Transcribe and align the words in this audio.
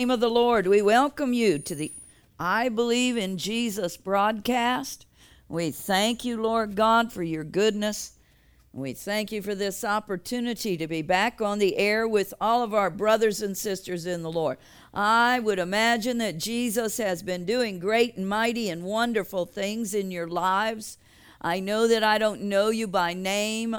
name 0.00 0.10
of 0.10 0.18
the 0.18 0.28
Lord, 0.28 0.66
we 0.66 0.82
welcome 0.82 1.32
you 1.32 1.56
to 1.60 1.72
the 1.72 1.92
I 2.36 2.68
Believe 2.68 3.16
in 3.16 3.38
Jesus 3.38 3.96
broadcast. 3.96 5.06
We 5.48 5.70
thank 5.70 6.24
you, 6.24 6.42
Lord 6.42 6.74
God, 6.74 7.12
for 7.12 7.22
your 7.22 7.44
goodness. 7.44 8.14
We 8.72 8.92
thank 8.92 9.30
you 9.30 9.40
for 9.40 9.54
this 9.54 9.84
opportunity 9.84 10.76
to 10.76 10.88
be 10.88 11.02
back 11.02 11.40
on 11.40 11.60
the 11.60 11.76
air 11.76 12.08
with 12.08 12.34
all 12.40 12.64
of 12.64 12.74
our 12.74 12.90
brothers 12.90 13.40
and 13.40 13.56
sisters 13.56 14.04
in 14.04 14.24
the 14.24 14.32
Lord. 14.32 14.58
I 14.92 15.38
would 15.38 15.60
imagine 15.60 16.18
that 16.18 16.38
Jesus 16.38 16.96
has 16.96 17.22
been 17.22 17.44
doing 17.44 17.78
great 17.78 18.16
and 18.16 18.28
mighty 18.28 18.70
and 18.70 18.82
wonderful 18.82 19.46
things 19.46 19.94
in 19.94 20.10
your 20.10 20.26
lives. 20.26 20.98
I 21.40 21.60
know 21.60 21.86
that 21.86 22.02
I 22.02 22.18
don't 22.18 22.42
know 22.42 22.70
you 22.70 22.88
by 22.88 23.14
name, 23.14 23.76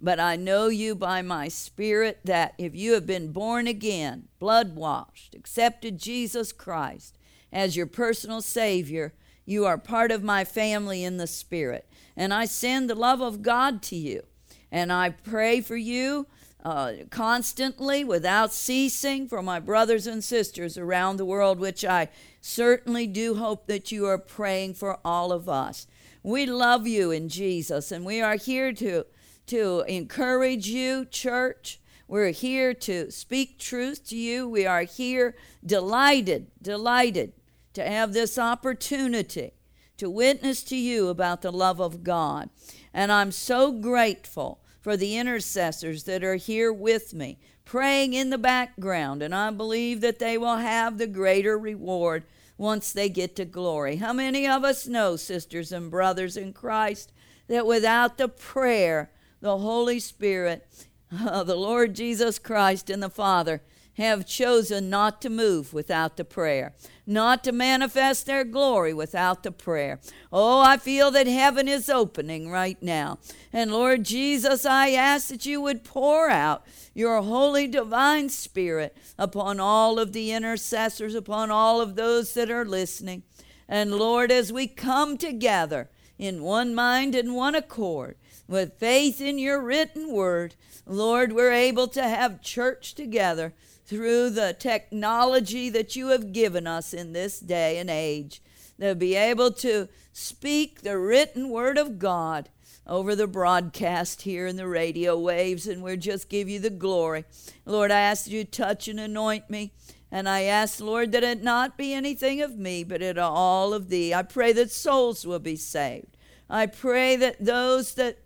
but 0.00 0.20
I 0.20 0.36
know 0.36 0.68
you 0.68 0.94
by 0.94 1.22
my 1.22 1.48
spirit 1.48 2.20
that 2.24 2.54
if 2.58 2.74
you 2.74 2.92
have 2.92 3.06
been 3.06 3.32
born 3.32 3.66
again, 3.66 4.28
blood 4.38 4.74
washed, 4.74 5.34
accepted 5.34 5.98
Jesus 5.98 6.52
Christ 6.52 7.18
as 7.52 7.76
your 7.76 7.86
personal 7.86 8.42
Savior, 8.42 9.14
you 9.44 9.64
are 9.64 9.78
part 9.78 10.10
of 10.10 10.22
my 10.22 10.44
family 10.44 11.04
in 11.04 11.16
the 11.16 11.26
spirit. 11.26 11.88
And 12.16 12.34
I 12.34 12.44
send 12.44 12.90
the 12.90 12.94
love 12.94 13.20
of 13.20 13.42
God 13.42 13.82
to 13.84 13.96
you. 13.96 14.22
And 14.70 14.92
I 14.92 15.10
pray 15.10 15.60
for 15.60 15.76
you 15.76 16.26
uh, 16.64 16.92
constantly 17.10 18.02
without 18.02 18.52
ceasing 18.52 19.28
for 19.28 19.40
my 19.40 19.60
brothers 19.60 20.06
and 20.06 20.22
sisters 20.24 20.76
around 20.76 21.16
the 21.16 21.24
world, 21.24 21.60
which 21.60 21.84
I 21.84 22.08
certainly 22.40 23.06
do 23.06 23.36
hope 23.36 23.68
that 23.68 23.92
you 23.92 24.04
are 24.06 24.18
praying 24.18 24.74
for 24.74 24.98
all 25.04 25.30
of 25.30 25.48
us. 25.48 25.86
We 26.24 26.44
love 26.44 26.88
you 26.88 27.12
in 27.12 27.28
Jesus, 27.28 27.92
and 27.92 28.04
we 28.04 28.20
are 28.20 28.34
here 28.34 28.72
to, 28.72 29.06
to 29.46 29.84
encourage 29.86 30.68
you, 30.68 31.04
church. 31.04 31.80
We're 32.08 32.30
here 32.30 32.72
to 32.74 33.10
speak 33.10 33.58
truth 33.58 34.06
to 34.08 34.16
you. 34.16 34.48
We 34.48 34.66
are 34.66 34.82
here 34.82 35.36
delighted, 35.64 36.48
delighted 36.62 37.32
to 37.74 37.82
have 37.84 38.12
this 38.12 38.38
opportunity 38.38 39.52
to 39.96 40.10
witness 40.10 40.62
to 40.64 40.76
you 40.76 41.08
about 41.08 41.42
the 41.42 41.52
love 41.52 41.80
of 41.80 42.04
God. 42.04 42.50
And 42.92 43.10
I'm 43.10 43.32
so 43.32 43.72
grateful 43.72 44.60
for 44.80 44.96
the 44.96 45.16
intercessors 45.16 46.04
that 46.04 46.22
are 46.22 46.36
here 46.36 46.72
with 46.72 47.12
me, 47.12 47.38
praying 47.64 48.14
in 48.14 48.30
the 48.30 48.38
background. 48.38 49.22
And 49.22 49.34
I 49.34 49.50
believe 49.50 50.00
that 50.02 50.18
they 50.18 50.38
will 50.38 50.58
have 50.58 50.98
the 50.98 51.06
greater 51.06 51.58
reward 51.58 52.24
once 52.56 52.92
they 52.92 53.08
get 53.08 53.36
to 53.36 53.44
glory. 53.44 53.96
How 53.96 54.12
many 54.12 54.46
of 54.46 54.64
us 54.64 54.86
know, 54.86 55.16
sisters 55.16 55.72
and 55.72 55.90
brothers 55.90 56.36
in 56.36 56.52
Christ, 56.52 57.12
that 57.48 57.66
without 57.66 58.16
the 58.16 58.28
prayer, 58.28 59.10
the 59.40 59.58
Holy 59.58 60.00
Spirit, 60.00 60.66
uh, 61.12 61.42
the 61.44 61.56
Lord 61.56 61.94
Jesus 61.94 62.38
Christ, 62.38 62.90
and 62.90 63.02
the 63.02 63.10
Father 63.10 63.62
have 63.96 64.26
chosen 64.26 64.90
not 64.90 65.22
to 65.22 65.30
move 65.30 65.72
without 65.72 66.16
the 66.16 66.24
prayer, 66.24 66.74
not 67.06 67.42
to 67.42 67.50
manifest 67.50 68.26
their 68.26 68.44
glory 68.44 68.92
without 68.92 69.42
the 69.42 69.50
prayer. 69.50 70.00
Oh, 70.30 70.60
I 70.60 70.76
feel 70.76 71.10
that 71.12 71.26
heaven 71.26 71.66
is 71.66 71.88
opening 71.88 72.50
right 72.50 72.80
now. 72.82 73.18
And 73.52 73.72
Lord 73.72 74.04
Jesus, 74.04 74.66
I 74.66 74.90
ask 74.90 75.28
that 75.28 75.46
you 75.46 75.62
would 75.62 75.82
pour 75.82 76.28
out 76.28 76.66
your 76.92 77.22
holy 77.22 77.66
divine 77.66 78.28
spirit 78.28 78.94
upon 79.18 79.60
all 79.60 79.98
of 79.98 80.12
the 80.12 80.30
intercessors, 80.30 81.14
upon 81.14 81.50
all 81.50 81.80
of 81.80 81.94
those 81.94 82.34
that 82.34 82.50
are 82.50 82.66
listening. 82.66 83.22
And 83.66 83.94
Lord, 83.94 84.30
as 84.30 84.52
we 84.52 84.66
come 84.66 85.16
together 85.16 85.88
in 86.18 86.42
one 86.42 86.74
mind 86.74 87.14
and 87.14 87.34
one 87.34 87.54
accord, 87.54 88.16
with 88.48 88.78
faith 88.78 89.20
in 89.20 89.38
your 89.38 89.60
written 89.60 90.12
word, 90.12 90.54
Lord, 90.86 91.32
we're 91.32 91.52
able 91.52 91.88
to 91.88 92.02
have 92.02 92.42
church 92.42 92.94
together 92.94 93.52
through 93.84 94.30
the 94.30 94.54
technology 94.58 95.68
that 95.70 95.96
you 95.96 96.08
have 96.08 96.32
given 96.32 96.66
us 96.66 96.92
in 96.92 97.12
this 97.12 97.40
day 97.40 97.78
and 97.78 97.90
age. 97.90 98.40
To 98.80 98.94
be 98.94 99.14
able 99.14 99.52
to 99.52 99.88
speak 100.12 100.82
the 100.82 100.98
written 100.98 101.48
word 101.48 101.78
of 101.78 101.98
God 101.98 102.50
over 102.86 103.16
the 103.16 103.26
broadcast 103.26 104.22
here 104.22 104.46
in 104.46 104.56
the 104.56 104.68
radio 104.68 105.18
waves, 105.18 105.66
and 105.66 105.82
we'll 105.82 105.96
just 105.96 106.28
give 106.28 106.48
you 106.48 106.60
the 106.60 106.70
glory. 106.70 107.24
Lord, 107.64 107.90
I 107.90 108.00
ask 108.00 108.28
you 108.28 108.44
to 108.44 108.50
touch 108.50 108.86
and 108.86 109.00
anoint 109.00 109.50
me. 109.50 109.72
And 110.10 110.28
I 110.28 110.42
ask, 110.42 110.80
Lord, 110.80 111.10
that 111.12 111.24
it 111.24 111.42
not 111.42 111.76
be 111.76 111.92
anything 111.92 112.40
of 112.40 112.56
me, 112.56 112.84
but 112.84 113.02
it 113.02 113.18
all 113.18 113.74
of 113.74 113.88
thee. 113.88 114.14
I 114.14 114.22
pray 114.22 114.52
that 114.52 114.70
souls 114.70 115.26
will 115.26 115.40
be 115.40 115.56
saved. 115.56 116.16
I 116.48 116.66
pray 116.66 117.16
that 117.16 117.44
those 117.44 117.94
that 117.94 118.18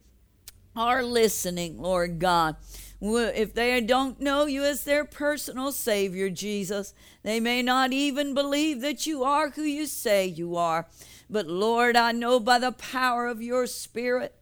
are 0.76 1.02
listening, 1.02 1.80
Lord 1.80 2.18
God, 2.18 2.56
if 3.00 3.54
they 3.54 3.80
don't 3.80 4.20
know 4.20 4.46
you 4.46 4.62
as 4.62 4.84
their 4.84 5.04
personal 5.04 5.72
Savior, 5.72 6.28
Jesus, 6.28 6.94
they 7.22 7.40
may 7.40 7.62
not 7.62 7.92
even 7.92 8.34
believe 8.34 8.80
that 8.82 9.06
you 9.06 9.24
are 9.24 9.50
who 9.50 9.62
you 9.62 9.86
say 9.86 10.26
you 10.26 10.56
are. 10.56 10.86
But 11.28 11.46
Lord, 11.46 11.96
I 11.96 12.12
know 12.12 12.40
by 12.40 12.58
the 12.58 12.72
power 12.72 13.26
of 13.26 13.42
your 13.42 13.66
Spirit 13.66 14.34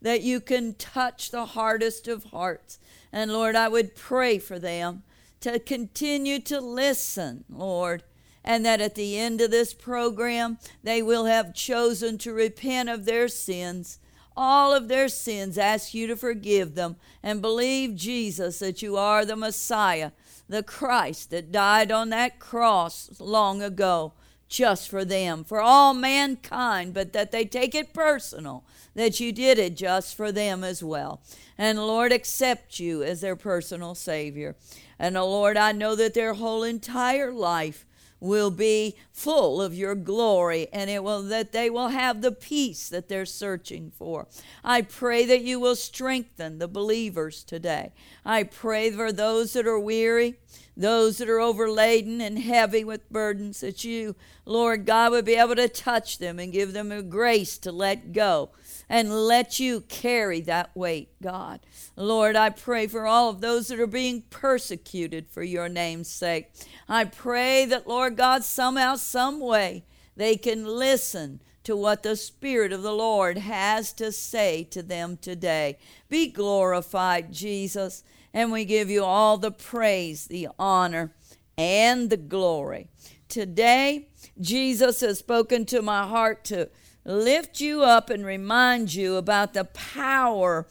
that 0.00 0.22
you 0.22 0.40
can 0.40 0.74
touch 0.74 1.30
the 1.30 1.46
hardest 1.46 2.08
of 2.08 2.24
hearts. 2.24 2.78
And 3.12 3.32
Lord, 3.32 3.56
I 3.56 3.68
would 3.68 3.96
pray 3.96 4.38
for 4.38 4.58
them 4.58 5.02
to 5.40 5.58
continue 5.58 6.38
to 6.40 6.60
listen, 6.60 7.44
Lord, 7.48 8.02
and 8.44 8.64
that 8.64 8.80
at 8.80 8.94
the 8.94 9.18
end 9.18 9.40
of 9.40 9.50
this 9.50 9.74
program, 9.74 10.58
they 10.82 11.02
will 11.02 11.24
have 11.24 11.54
chosen 11.54 12.18
to 12.18 12.32
repent 12.32 12.88
of 12.88 13.04
their 13.04 13.28
sins 13.28 13.98
all 14.36 14.74
of 14.74 14.88
their 14.88 15.08
sins, 15.08 15.56
ask 15.56 15.94
you 15.94 16.06
to 16.06 16.16
forgive 16.16 16.74
them, 16.74 16.96
and 17.22 17.40
believe, 17.40 17.96
Jesus, 17.96 18.58
that 18.58 18.82
you 18.82 18.96
are 18.96 19.24
the 19.24 19.36
Messiah, 19.36 20.12
the 20.48 20.62
Christ 20.62 21.30
that 21.30 21.50
died 21.50 21.90
on 21.90 22.10
that 22.10 22.38
cross 22.38 23.10
long 23.18 23.62
ago 23.62 24.12
just 24.48 24.88
for 24.88 25.04
them, 25.04 25.42
for 25.42 25.60
all 25.60 25.92
mankind, 25.92 26.94
but 26.94 27.12
that 27.12 27.32
they 27.32 27.44
take 27.44 27.74
it 27.74 27.92
personal, 27.92 28.64
that 28.94 29.18
you 29.18 29.32
did 29.32 29.58
it 29.58 29.76
just 29.76 30.16
for 30.16 30.30
them 30.30 30.62
as 30.62 30.82
well. 30.82 31.20
And 31.58 31.78
Lord, 31.78 32.12
accept 32.12 32.78
you 32.78 33.02
as 33.02 33.20
their 33.20 33.36
personal 33.36 33.94
Savior. 33.94 34.54
And 34.98 35.16
oh 35.16 35.28
Lord, 35.28 35.56
I 35.56 35.72
know 35.72 35.96
that 35.96 36.14
their 36.14 36.34
whole 36.34 36.62
entire 36.62 37.32
life 37.32 37.84
will 38.26 38.50
be 38.50 38.96
full 39.12 39.62
of 39.62 39.74
your 39.74 39.94
glory 39.94 40.68
and 40.72 40.90
it 40.90 41.02
will 41.02 41.22
that 41.22 41.52
they 41.52 41.70
will 41.70 41.88
have 41.88 42.20
the 42.20 42.32
peace 42.32 42.88
that 42.88 43.08
they're 43.08 43.24
searching 43.24 43.90
for. 43.90 44.26
I 44.62 44.82
pray 44.82 45.24
that 45.26 45.42
you 45.42 45.58
will 45.58 45.76
strengthen 45.76 46.58
the 46.58 46.68
believers 46.68 47.44
today. 47.44 47.92
I 48.24 48.42
pray 48.42 48.90
for 48.90 49.12
those 49.12 49.52
that 49.54 49.66
are 49.66 49.78
weary, 49.78 50.38
those 50.76 51.18
that 51.18 51.28
are 51.28 51.40
overladen 51.40 52.20
and 52.20 52.38
heavy 52.38 52.84
with 52.84 53.10
burdens 53.10 53.60
that 53.60 53.84
you, 53.84 54.16
Lord 54.44 54.84
God, 54.84 55.12
would 55.12 55.24
be 55.24 55.36
able 55.36 55.56
to 55.56 55.68
touch 55.68 56.18
them 56.18 56.38
and 56.38 56.52
give 56.52 56.72
them 56.72 56.92
a 56.92 57.02
grace 57.02 57.56
to 57.58 57.72
let 57.72 58.12
go 58.12 58.50
and 58.88 59.26
let 59.26 59.58
you 59.58 59.80
carry 59.82 60.40
that 60.42 60.70
weight, 60.76 61.10
God. 61.22 61.60
Lord, 61.96 62.36
I 62.36 62.50
pray 62.50 62.86
for 62.86 63.06
all 63.06 63.30
of 63.30 63.40
those 63.40 63.68
that 63.68 63.80
are 63.80 63.86
being 63.86 64.22
persecuted 64.30 65.28
for 65.28 65.42
your 65.42 65.68
name's 65.68 66.08
sake. 66.08 66.50
I 66.88 67.04
pray 67.04 67.64
that, 67.66 67.88
Lord 67.88 68.16
God, 68.16 68.44
somehow, 68.44 68.96
some 68.96 69.40
way, 69.40 69.84
they 70.14 70.36
can 70.36 70.64
listen 70.64 71.40
to 71.64 71.76
what 71.76 72.04
the 72.04 72.14
Spirit 72.14 72.72
of 72.72 72.82
the 72.82 72.92
Lord 72.92 73.38
has 73.38 73.92
to 73.94 74.12
say 74.12 74.62
to 74.70 74.84
them 74.84 75.16
today. 75.16 75.78
Be 76.08 76.28
glorified, 76.28 77.32
Jesus, 77.32 78.04
and 78.32 78.52
we 78.52 78.64
give 78.64 78.88
you 78.88 79.02
all 79.02 79.36
the 79.36 79.50
praise, 79.50 80.26
the 80.26 80.48
honor, 80.60 81.12
and 81.58 82.08
the 82.08 82.16
glory. 82.16 82.88
Today, 83.28 84.08
Jesus 84.40 85.00
has 85.00 85.18
spoken 85.18 85.66
to 85.66 85.82
my 85.82 86.06
heart 86.06 86.44
to 86.44 86.68
lift 87.06 87.60
you 87.60 87.82
up 87.82 88.10
and 88.10 88.26
remind 88.26 88.92
you 88.92 89.16
about 89.16 89.54
the 89.54 89.64
power 89.64 90.66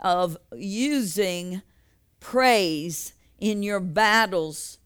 of 0.00 0.38
using 0.54 1.62
praise 2.18 3.12
in 3.38 3.62
your 3.62 3.80
battles. 3.80 4.78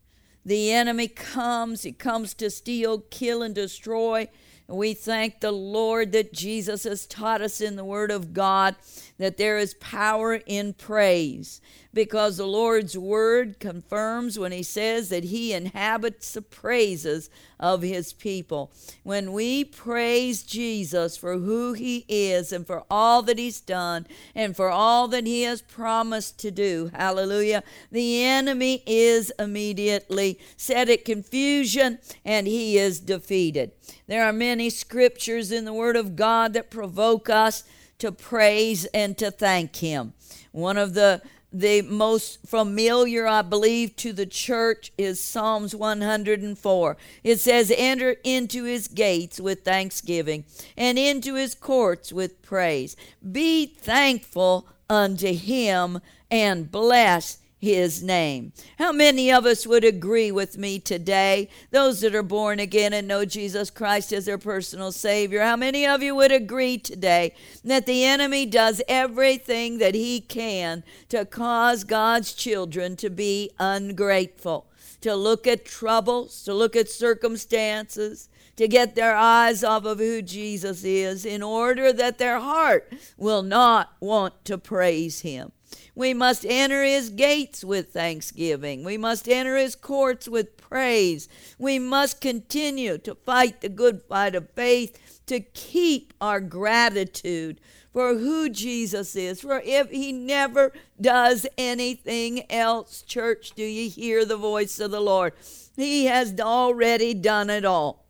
The 0.44 0.72
enemy 0.72 1.06
comes, 1.06 1.82
he 1.82 1.92
comes 1.92 2.34
to 2.34 2.50
steal, 2.50 3.00
kill, 3.10 3.42
and 3.42 3.54
destroy. 3.54 4.28
And 4.66 4.76
we 4.76 4.94
thank 4.94 5.40
the 5.40 5.52
Lord 5.52 6.12
that 6.12 6.32
Jesus 6.32 6.84
has 6.84 7.06
taught 7.06 7.40
us 7.40 7.60
in 7.60 7.76
the 7.76 7.84
Word 7.84 8.10
of 8.10 8.32
God 8.32 8.74
that 9.20 9.36
there 9.36 9.58
is 9.58 9.74
power 9.74 10.36
in 10.46 10.72
praise 10.72 11.60
because 11.92 12.38
the 12.38 12.46
Lord's 12.46 12.96
word 12.96 13.60
confirms 13.60 14.38
when 14.38 14.50
he 14.50 14.62
says 14.62 15.10
that 15.10 15.24
he 15.24 15.52
inhabits 15.52 16.32
the 16.32 16.40
praises 16.40 17.28
of 17.58 17.82
his 17.82 18.14
people. 18.14 18.72
When 19.02 19.34
we 19.34 19.62
praise 19.62 20.42
Jesus 20.42 21.18
for 21.18 21.36
who 21.36 21.74
he 21.74 22.06
is 22.08 22.50
and 22.50 22.66
for 22.66 22.84
all 22.90 23.20
that 23.22 23.38
he's 23.38 23.60
done 23.60 24.06
and 24.34 24.56
for 24.56 24.70
all 24.70 25.06
that 25.08 25.26
he 25.26 25.42
has 25.42 25.60
promised 25.60 26.38
to 26.40 26.50
do, 26.50 26.90
hallelujah, 26.94 27.62
the 27.92 28.24
enemy 28.24 28.82
is 28.86 29.30
immediately 29.38 30.38
set 30.56 30.88
at 30.88 31.04
confusion 31.04 31.98
and 32.24 32.46
he 32.46 32.78
is 32.78 33.00
defeated. 33.00 33.72
There 34.06 34.24
are 34.24 34.32
many 34.32 34.70
scriptures 34.70 35.52
in 35.52 35.66
the 35.66 35.74
Word 35.74 35.96
of 35.96 36.16
God 36.16 36.54
that 36.54 36.70
provoke 36.70 37.28
us 37.28 37.64
to 38.00 38.12
praise 38.12 38.84
and 38.86 39.16
to 39.18 39.30
thank 39.30 39.76
Him. 39.76 40.12
One 40.52 40.76
of 40.76 40.94
the 40.94 41.22
the 41.52 41.82
most 41.82 42.38
familiar, 42.46 43.26
I 43.26 43.42
believe, 43.42 43.96
to 43.96 44.12
the 44.12 44.26
church 44.26 44.92
is 44.96 45.18
Psalms 45.18 45.74
104. 45.74 46.96
It 47.24 47.40
says, 47.40 47.72
Enter 47.76 48.16
into 48.22 48.64
his 48.64 48.86
gates 48.86 49.40
with 49.40 49.64
thanksgiving 49.64 50.44
and 50.76 50.98
into 50.98 51.34
his 51.34 51.56
courts 51.56 52.12
with 52.12 52.40
praise. 52.42 52.94
Be 53.32 53.66
thankful 53.66 54.68
unto 54.88 55.32
him 55.32 56.00
and 56.30 56.70
bless 56.70 57.38
his 57.60 58.02
name. 58.02 58.52
How 58.78 58.90
many 58.90 59.30
of 59.30 59.44
us 59.44 59.66
would 59.66 59.84
agree 59.84 60.32
with 60.32 60.56
me 60.56 60.78
today, 60.78 61.50
those 61.70 62.00
that 62.00 62.14
are 62.14 62.22
born 62.22 62.58
again 62.58 62.92
and 62.94 63.06
know 63.06 63.24
Jesus 63.24 63.70
Christ 63.70 64.12
as 64.12 64.24
their 64.24 64.38
personal 64.38 64.92
Savior? 64.92 65.42
How 65.42 65.56
many 65.56 65.86
of 65.86 66.02
you 66.02 66.14
would 66.14 66.32
agree 66.32 66.78
today 66.78 67.34
that 67.62 67.84
the 67.84 68.04
enemy 68.04 68.46
does 68.46 68.80
everything 68.88 69.78
that 69.78 69.94
he 69.94 70.20
can 70.20 70.82
to 71.10 71.26
cause 71.26 71.84
God's 71.84 72.32
children 72.32 72.96
to 72.96 73.10
be 73.10 73.50
ungrateful? 73.58 74.66
To 75.02 75.14
look 75.14 75.46
at 75.46 75.64
troubles, 75.64 76.42
to 76.44 76.54
look 76.54 76.76
at 76.76 76.88
circumstances, 76.88 78.28
to 78.56 78.68
get 78.68 78.94
their 78.94 79.14
eyes 79.14 79.64
off 79.64 79.84
of 79.84 79.98
who 79.98 80.20
Jesus 80.20 80.84
is, 80.84 81.24
in 81.24 81.42
order 81.42 81.92
that 81.92 82.18
their 82.18 82.38
heart 82.38 82.92
will 83.16 83.42
not 83.42 83.92
want 84.00 84.44
to 84.44 84.58
praise 84.58 85.20
Him. 85.20 85.52
We 85.94 86.14
must 86.14 86.46
enter 86.46 86.82
his 86.84 87.10
gates 87.10 87.64
with 87.64 87.92
thanksgiving. 87.92 88.84
We 88.84 88.96
must 88.96 89.28
enter 89.28 89.56
his 89.56 89.74
courts 89.74 90.28
with 90.28 90.56
praise. 90.56 91.28
We 91.58 91.78
must 91.78 92.20
continue 92.20 92.98
to 92.98 93.14
fight 93.14 93.60
the 93.60 93.68
good 93.68 94.02
fight 94.02 94.34
of 94.34 94.50
faith 94.50 95.20
to 95.26 95.40
keep 95.40 96.14
our 96.20 96.40
gratitude 96.40 97.60
for 97.92 98.14
who 98.14 98.48
Jesus 98.48 99.16
is. 99.16 99.40
For 99.40 99.60
if 99.64 99.90
he 99.90 100.12
never 100.12 100.72
does 101.00 101.46
anything 101.58 102.50
else, 102.50 103.02
church, 103.02 103.52
do 103.52 103.64
you 103.64 103.90
hear 103.90 104.24
the 104.24 104.36
voice 104.36 104.80
of 104.80 104.90
the 104.90 105.00
Lord? 105.00 105.34
He 105.76 106.06
has 106.06 106.38
already 106.40 107.14
done 107.14 107.50
it 107.50 107.64
all. 107.64 108.06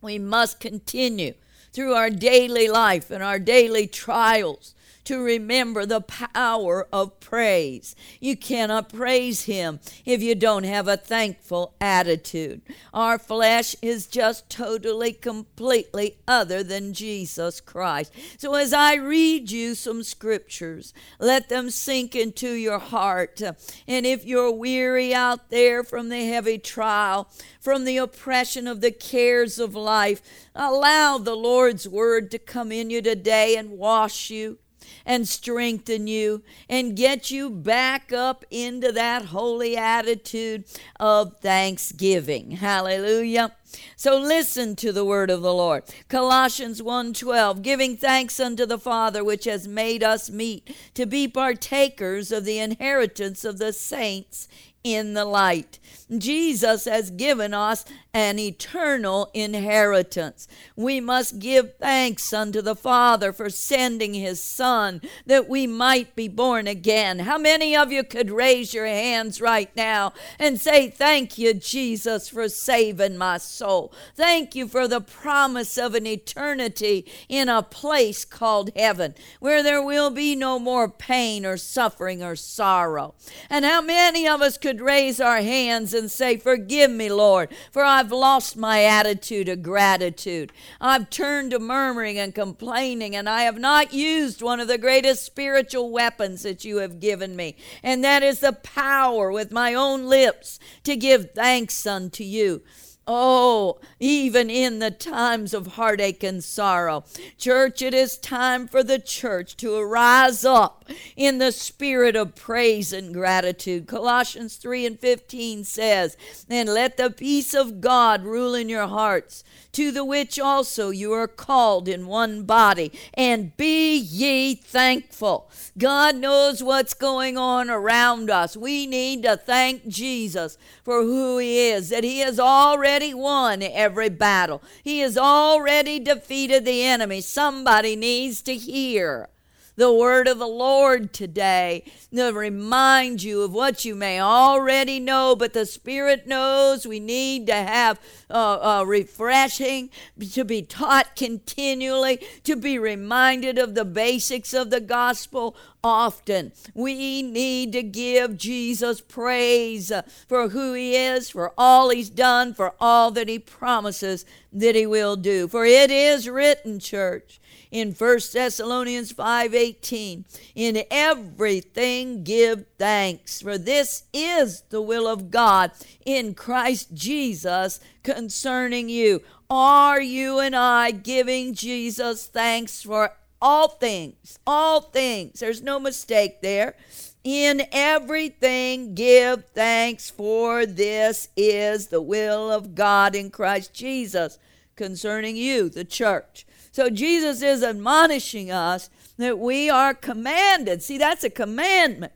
We 0.00 0.18
must 0.18 0.60
continue 0.60 1.34
through 1.72 1.94
our 1.94 2.10
daily 2.10 2.68
life 2.68 3.10
and 3.10 3.22
our 3.22 3.38
daily 3.38 3.86
trials 3.86 4.74
to 5.04 5.22
remember 5.22 5.86
the 5.86 6.00
power 6.00 6.88
of 6.92 7.20
praise. 7.20 7.94
You 8.20 8.36
cannot 8.36 8.92
praise 8.92 9.44
Him 9.44 9.80
if 10.04 10.22
you 10.22 10.34
don't 10.34 10.64
have 10.64 10.88
a 10.88 10.96
thankful 10.96 11.74
attitude. 11.80 12.62
Our 12.92 13.18
flesh 13.18 13.76
is 13.82 14.06
just 14.06 14.48
totally, 14.48 15.12
completely 15.12 16.16
other 16.26 16.62
than 16.62 16.92
Jesus 16.92 17.60
Christ. 17.60 18.12
So 18.38 18.54
as 18.54 18.72
I 18.72 18.94
read 18.94 19.50
you 19.50 19.74
some 19.74 20.02
scriptures, 20.02 20.94
let 21.18 21.48
them 21.48 21.70
sink 21.70 22.16
into 22.16 22.52
your 22.52 22.78
heart. 22.78 23.40
And 23.86 24.06
if 24.06 24.24
you're 24.24 24.52
weary 24.52 25.14
out 25.14 25.50
there 25.50 25.84
from 25.84 26.08
the 26.08 26.26
heavy 26.26 26.58
trial, 26.58 27.28
from 27.60 27.84
the 27.84 27.96
oppression 27.96 28.66
of 28.66 28.80
the 28.80 28.92
cares 28.92 29.58
of 29.58 29.74
life, 29.74 30.22
allow 30.54 31.18
the 31.18 31.34
Lord's 31.34 31.88
word 31.88 32.30
to 32.30 32.38
come 32.38 32.72
in 32.72 32.90
you 32.90 33.02
today 33.02 33.56
and 33.56 33.70
wash 33.70 34.30
you 34.30 34.58
and 35.04 35.28
strengthen 35.28 36.06
you 36.06 36.42
and 36.68 36.96
get 36.96 37.30
you 37.30 37.50
back 37.50 38.12
up 38.12 38.44
into 38.50 38.92
that 38.92 39.26
holy 39.26 39.76
attitude 39.76 40.64
of 40.98 41.38
thanksgiving. 41.38 42.52
Hallelujah. 42.52 43.52
So 43.96 44.18
listen 44.18 44.76
to 44.76 44.92
the 44.92 45.04
word 45.04 45.30
of 45.30 45.42
the 45.42 45.52
Lord. 45.52 45.84
Colossians 46.08 46.80
1:12, 46.80 47.62
giving 47.62 47.96
thanks 47.96 48.38
unto 48.38 48.66
the 48.66 48.78
Father 48.78 49.24
which 49.24 49.44
has 49.46 49.66
made 49.66 50.02
us 50.02 50.30
meet 50.30 50.74
to 50.94 51.06
be 51.06 51.26
partakers 51.26 52.30
of 52.30 52.44
the 52.44 52.58
inheritance 52.58 53.44
of 53.44 53.58
the 53.58 53.72
saints 53.72 54.48
in 54.84 55.14
the 55.14 55.24
light. 55.24 55.78
Jesus 56.18 56.84
has 56.84 57.10
given 57.10 57.54
us 57.54 57.84
an 58.12 58.38
eternal 58.38 59.28
inheritance. 59.34 60.46
We 60.76 61.00
must 61.00 61.40
give 61.40 61.76
thanks 61.78 62.32
unto 62.32 62.62
the 62.62 62.76
Father 62.76 63.32
for 63.32 63.50
sending 63.50 64.14
his 64.14 64.40
Son 64.40 65.00
that 65.26 65.48
we 65.48 65.66
might 65.66 66.14
be 66.14 66.28
born 66.28 66.68
again. 66.68 67.20
How 67.20 67.38
many 67.38 67.74
of 67.74 67.90
you 67.90 68.04
could 68.04 68.30
raise 68.30 68.72
your 68.72 68.86
hands 68.86 69.40
right 69.40 69.74
now 69.74 70.12
and 70.38 70.60
say, 70.60 70.90
Thank 70.90 71.38
you, 71.38 71.54
Jesus, 71.54 72.28
for 72.28 72.48
saving 72.48 73.16
my 73.16 73.38
soul? 73.38 73.92
Thank 74.14 74.54
you 74.54 74.68
for 74.68 74.86
the 74.86 75.00
promise 75.00 75.76
of 75.76 75.94
an 75.94 76.06
eternity 76.06 77.10
in 77.28 77.48
a 77.48 77.62
place 77.62 78.24
called 78.24 78.70
heaven 78.76 79.14
where 79.40 79.62
there 79.62 79.82
will 79.84 80.10
be 80.10 80.36
no 80.36 80.58
more 80.58 80.88
pain 80.88 81.44
or 81.44 81.56
suffering 81.56 82.22
or 82.22 82.36
sorrow. 82.36 83.14
And 83.50 83.64
how 83.64 83.80
many 83.80 84.28
of 84.28 84.40
us 84.40 84.56
could 84.56 84.73
raise 84.80 85.20
our 85.20 85.40
hands 85.40 85.94
and 85.94 86.10
say, 86.10 86.36
Forgive 86.36 86.90
me, 86.90 87.10
Lord, 87.10 87.50
for 87.70 87.82
I've 87.82 88.12
lost 88.12 88.56
my 88.56 88.84
attitude 88.84 89.48
of 89.48 89.62
gratitude. 89.62 90.52
I've 90.80 91.10
turned 91.10 91.50
to 91.52 91.58
murmuring 91.58 92.18
and 92.18 92.34
complaining, 92.34 93.16
and 93.16 93.28
I 93.28 93.42
have 93.42 93.58
not 93.58 93.92
used 93.92 94.42
one 94.42 94.60
of 94.60 94.68
the 94.68 94.78
greatest 94.78 95.24
spiritual 95.24 95.90
weapons 95.90 96.42
that 96.42 96.64
you 96.64 96.78
have 96.78 97.00
given 97.00 97.36
me, 97.36 97.56
and 97.82 98.04
that 98.04 98.22
is 98.22 98.40
the 98.40 98.52
power 98.52 99.30
with 99.32 99.52
my 99.52 99.74
own 99.74 100.06
lips 100.06 100.58
to 100.84 100.96
give 100.96 101.32
thanks 101.32 101.86
unto 101.86 102.24
you. 102.24 102.62
Oh, 103.06 103.80
even 104.00 104.48
in 104.48 104.78
the 104.78 104.90
times 104.90 105.52
of 105.52 105.68
heartache 105.68 106.22
and 106.22 106.42
sorrow. 106.42 107.04
Church, 107.36 107.82
it 107.82 107.92
is 107.92 108.16
time 108.16 108.66
for 108.66 108.82
the 108.82 108.98
church 108.98 109.56
to 109.58 109.74
arise 109.74 110.44
up 110.44 110.86
in 111.14 111.38
the 111.38 111.52
spirit 111.52 112.16
of 112.16 112.34
praise 112.34 112.92
and 112.92 113.12
gratitude. 113.12 113.86
Colossians 113.86 114.56
3 114.56 114.86
and 114.86 115.00
15 115.00 115.64
says, 115.64 116.16
And 116.48 116.68
let 116.68 116.96
the 116.96 117.10
peace 117.10 117.52
of 117.52 117.80
God 117.82 118.24
rule 118.24 118.54
in 118.54 118.68
your 118.70 118.86
hearts 118.86 119.44
to 119.74 119.90
the 119.90 120.04
which 120.04 120.38
also 120.38 120.90
you 120.90 121.12
are 121.12 121.28
called 121.28 121.88
in 121.88 122.06
one 122.06 122.44
body, 122.44 122.92
and 123.14 123.56
be 123.56 123.96
ye 123.96 124.54
thankful. 124.54 125.50
God 125.76 126.16
knows 126.16 126.62
what's 126.62 126.94
going 126.94 127.36
on 127.36 127.68
around 127.68 128.30
us. 128.30 128.56
We 128.56 128.86
need 128.86 129.22
to 129.24 129.36
thank 129.36 129.86
Jesus 129.86 130.56
for 130.82 131.02
who 131.02 131.38
He 131.38 131.68
is, 131.68 131.90
that 131.90 132.04
He 132.04 132.20
has 132.20 132.40
already 132.40 133.12
won 133.12 133.62
every 133.62 134.08
battle, 134.08 134.62
He 134.82 135.00
has 135.00 135.18
already 135.18 135.98
defeated 135.98 136.64
the 136.64 136.82
enemy. 136.84 137.20
Somebody 137.20 137.96
needs 137.96 138.42
to 138.42 138.54
hear 138.54 139.28
the 139.76 139.92
word 139.92 140.28
of 140.28 140.38
the 140.38 140.46
Lord 140.46 141.12
today 141.12 141.84
to 142.14 142.32
remind 142.32 143.22
you 143.22 143.42
of 143.42 143.52
what 143.52 143.84
you 143.84 143.94
may 143.94 144.20
already 144.20 145.00
know, 145.00 145.34
but 145.34 145.52
the 145.52 145.66
Spirit 145.66 146.26
knows 146.26 146.86
we 146.86 147.00
need 147.00 147.46
to 147.48 147.54
have 147.54 148.00
uh, 148.30 148.80
uh, 148.80 148.84
refreshing, 148.84 149.90
to 150.32 150.44
be 150.44 150.62
taught 150.62 151.16
continually, 151.16 152.20
to 152.44 152.56
be 152.56 152.78
reminded 152.78 153.58
of 153.58 153.74
the 153.74 153.84
basics 153.84 154.54
of 154.54 154.70
the 154.70 154.80
gospel 154.80 155.56
often. 155.82 156.52
We 156.74 157.22
need 157.22 157.72
to 157.72 157.82
give 157.82 158.38
Jesus 158.38 159.00
praise 159.00 159.92
for 160.28 160.48
who 160.48 160.72
he 160.72 160.96
is, 160.96 161.30
for 161.30 161.52
all 161.58 161.90
he's 161.90 162.10
done, 162.10 162.54
for 162.54 162.74
all 162.80 163.10
that 163.10 163.28
he 163.28 163.38
promises 163.38 164.24
that 164.52 164.74
he 164.74 164.86
will 164.86 165.16
do. 165.16 165.46
For 165.48 165.64
it 165.66 165.90
is 165.90 166.28
written, 166.28 166.78
church, 166.78 167.40
in 167.74 167.92
1 167.92 168.32
Thessalonians 168.32 169.12
5:18, 169.12 170.24
in 170.54 170.84
everything 170.92 172.22
give 172.22 172.66
thanks, 172.78 173.42
for 173.42 173.58
this 173.58 174.04
is 174.12 174.62
the 174.70 174.80
will 174.80 175.08
of 175.08 175.32
God 175.32 175.72
in 176.06 176.34
Christ 176.34 176.94
Jesus 176.94 177.80
concerning 178.04 178.88
you. 178.88 179.22
Are 179.50 180.00
you 180.00 180.38
and 180.38 180.54
I 180.54 180.92
giving 180.92 181.52
Jesus 181.52 182.26
thanks 182.26 182.80
for 182.80 183.16
all 183.42 183.66
things? 183.66 184.38
All 184.46 184.80
things. 184.80 185.40
There's 185.40 185.60
no 185.60 185.80
mistake 185.80 186.42
there. 186.42 186.76
In 187.24 187.66
everything, 187.72 188.94
give 188.94 189.46
thanks, 189.52 190.10
for 190.10 190.64
this 190.64 191.28
is 191.36 191.88
the 191.88 192.00
will 192.00 192.52
of 192.52 192.76
God 192.76 193.16
in 193.16 193.30
Christ 193.30 193.74
Jesus 193.74 194.38
concerning 194.76 195.36
you, 195.36 195.68
the 195.68 195.84
church. 195.84 196.46
So 196.74 196.90
Jesus 196.90 197.40
is 197.40 197.62
admonishing 197.62 198.50
us 198.50 198.90
that 199.16 199.38
we 199.38 199.70
are 199.70 199.94
commanded. 199.94 200.82
See, 200.82 200.98
that's 200.98 201.22
a 201.22 201.30
commandment. 201.30 202.12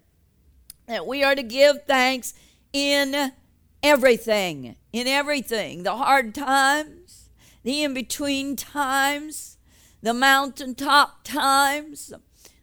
That 0.89 1.07
we 1.07 1.23
are 1.23 1.37
to 1.37 1.45
give 1.45 1.85
thanks 1.87 2.35
in 2.73 3.31
everything. 3.85 4.75
In 4.93 5.07
everything. 5.07 5.85
The 5.85 5.95
hard 5.95 6.35
times, 6.35 7.31
the 7.63 7.85
in 7.85 7.95
between 7.95 8.57
times, 8.57 9.59
the 10.03 10.13
mountaintop 10.13 11.23
times, 11.23 12.13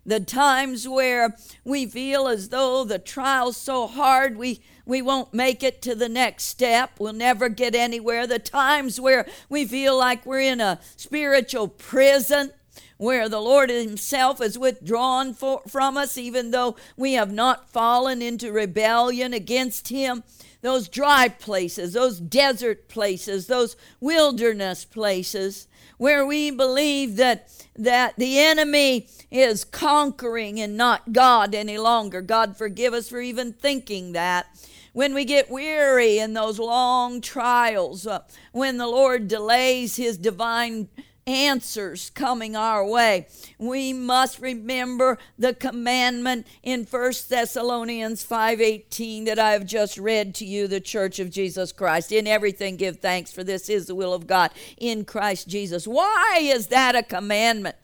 the 0.05 0.19
times 0.19 0.89
where 0.89 1.37
we 1.63 1.85
feel 1.85 2.27
as 2.27 2.49
though 2.49 2.83
the 2.83 2.99
trial's 2.99 3.55
so 3.55 3.87
hard 3.87 4.35
we 4.35 4.59
we 4.85 5.01
won't 5.01 5.33
make 5.33 5.63
it 5.63 5.81
to 5.83 5.95
the 5.95 6.09
next 6.09 6.45
step. 6.45 6.91
We'll 6.99 7.13
never 7.13 7.49
get 7.49 7.75
anywhere. 7.75 8.27
The 8.27 8.39
times 8.39 8.99
where 8.99 9.27
we 9.49 9.65
feel 9.65 9.97
like 9.97 10.25
we're 10.25 10.41
in 10.41 10.61
a 10.61 10.79
spiritual 10.95 11.67
prison, 11.67 12.51
where 12.97 13.27
the 13.27 13.41
Lord 13.41 13.69
Himself 13.69 14.41
is 14.41 14.57
withdrawn 14.57 15.33
for, 15.33 15.61
from 15.67 15.97
us, 15.97 16.17
even 16.17 16.51
though 16.51 16.75
we 16.95 17.13
have 17.13 17.31
not 17.31 17.69
fallen 17.69 18.21
into 18.21 18.51
rebellion 18.51 19.33
against 19.33 19.89
Him. 19.89 20.23
Those 20.61 20.87
dry 20.87 21.29
places, 21.29 21.93
those 21.93 22.19
desert 22.19 22.87
places, 22.87 23.47
those 23.47 23.75
wilderness 23.99 24.85
places 24.85 25.67
where 25.97 26.25
we 26.25 26.51
believe 26.51 27.17
that 27.17 27.49
that 27.77 28.15
the 28.17 28.39
enemy 28.39 29.07
is 29.29 29.65
conquering 29.65 30.59
and 30.59 30.77
not 30.77 31.11
God 31.11 31.53
any 31.53 31.77
longer. 31.77 32.21
God 32.21 32.57
forgive 32.57 32.93
us 32.93 33.09
for 33.09 33.19
even 33.19 33.53
thinking 33.53 34.13
that. 34.13 34.47
When 34.95 35.13
we 35.13 35.25
get 35.25 35.51
weary 35.51 36.19
in 36.19 36.35
those 36.35 36.57
long 36.57 37.19
trials, 37.19 38.07
uh, 38.07 38.19
when 38.53 38.77
the 38.77 38.87
Lord 38.87 39.27
delays 39.27 39.97
his 39.97 40.17
divine 40.17 40.87
answers 41.27 42.11
coming 42.11 42.55
our 42.55 42.87
way. 42.87 43.27
We 43.57 43.91
must 43.91 44.39
remember 44.39 45.17
the 45.37 45.53
commandment 45.53 46.47
in 46.63 46.85
1 46.85 47.27
Thessalonians 47.27 48.23
5:18 48.23 49.25
that 49.25 49.37
I 49.37 49.51
have 49.51 49.65
just 49.65 49.97
read 49.97 50.33
to 50.35 50.45
you, 50.45 50.65
the 50.65 50.79
church 50.79 51.19
of 51.19 51.29
Jesus 51.29 51.73
Christ. 51.73 52.13
In 52.13 52.25
everything 52.25 52.77
give 52.77 52.99
thanks, 52.99 53.33
for 53.33 53.43
this 53.43 53.67
is 53.67 53.87
the 53.87 53.95
will 53.95 54.13
of 54.13 54.27
God 54.27 54.51
in 54.77 55.03
Christ 55.03 55.49
Jesus. 55.49 55.85
Why 55.85 56.39
is 56.41 56.67
that 56.67 56.95
a 56.95 57.03
commandment? 57.03 57.75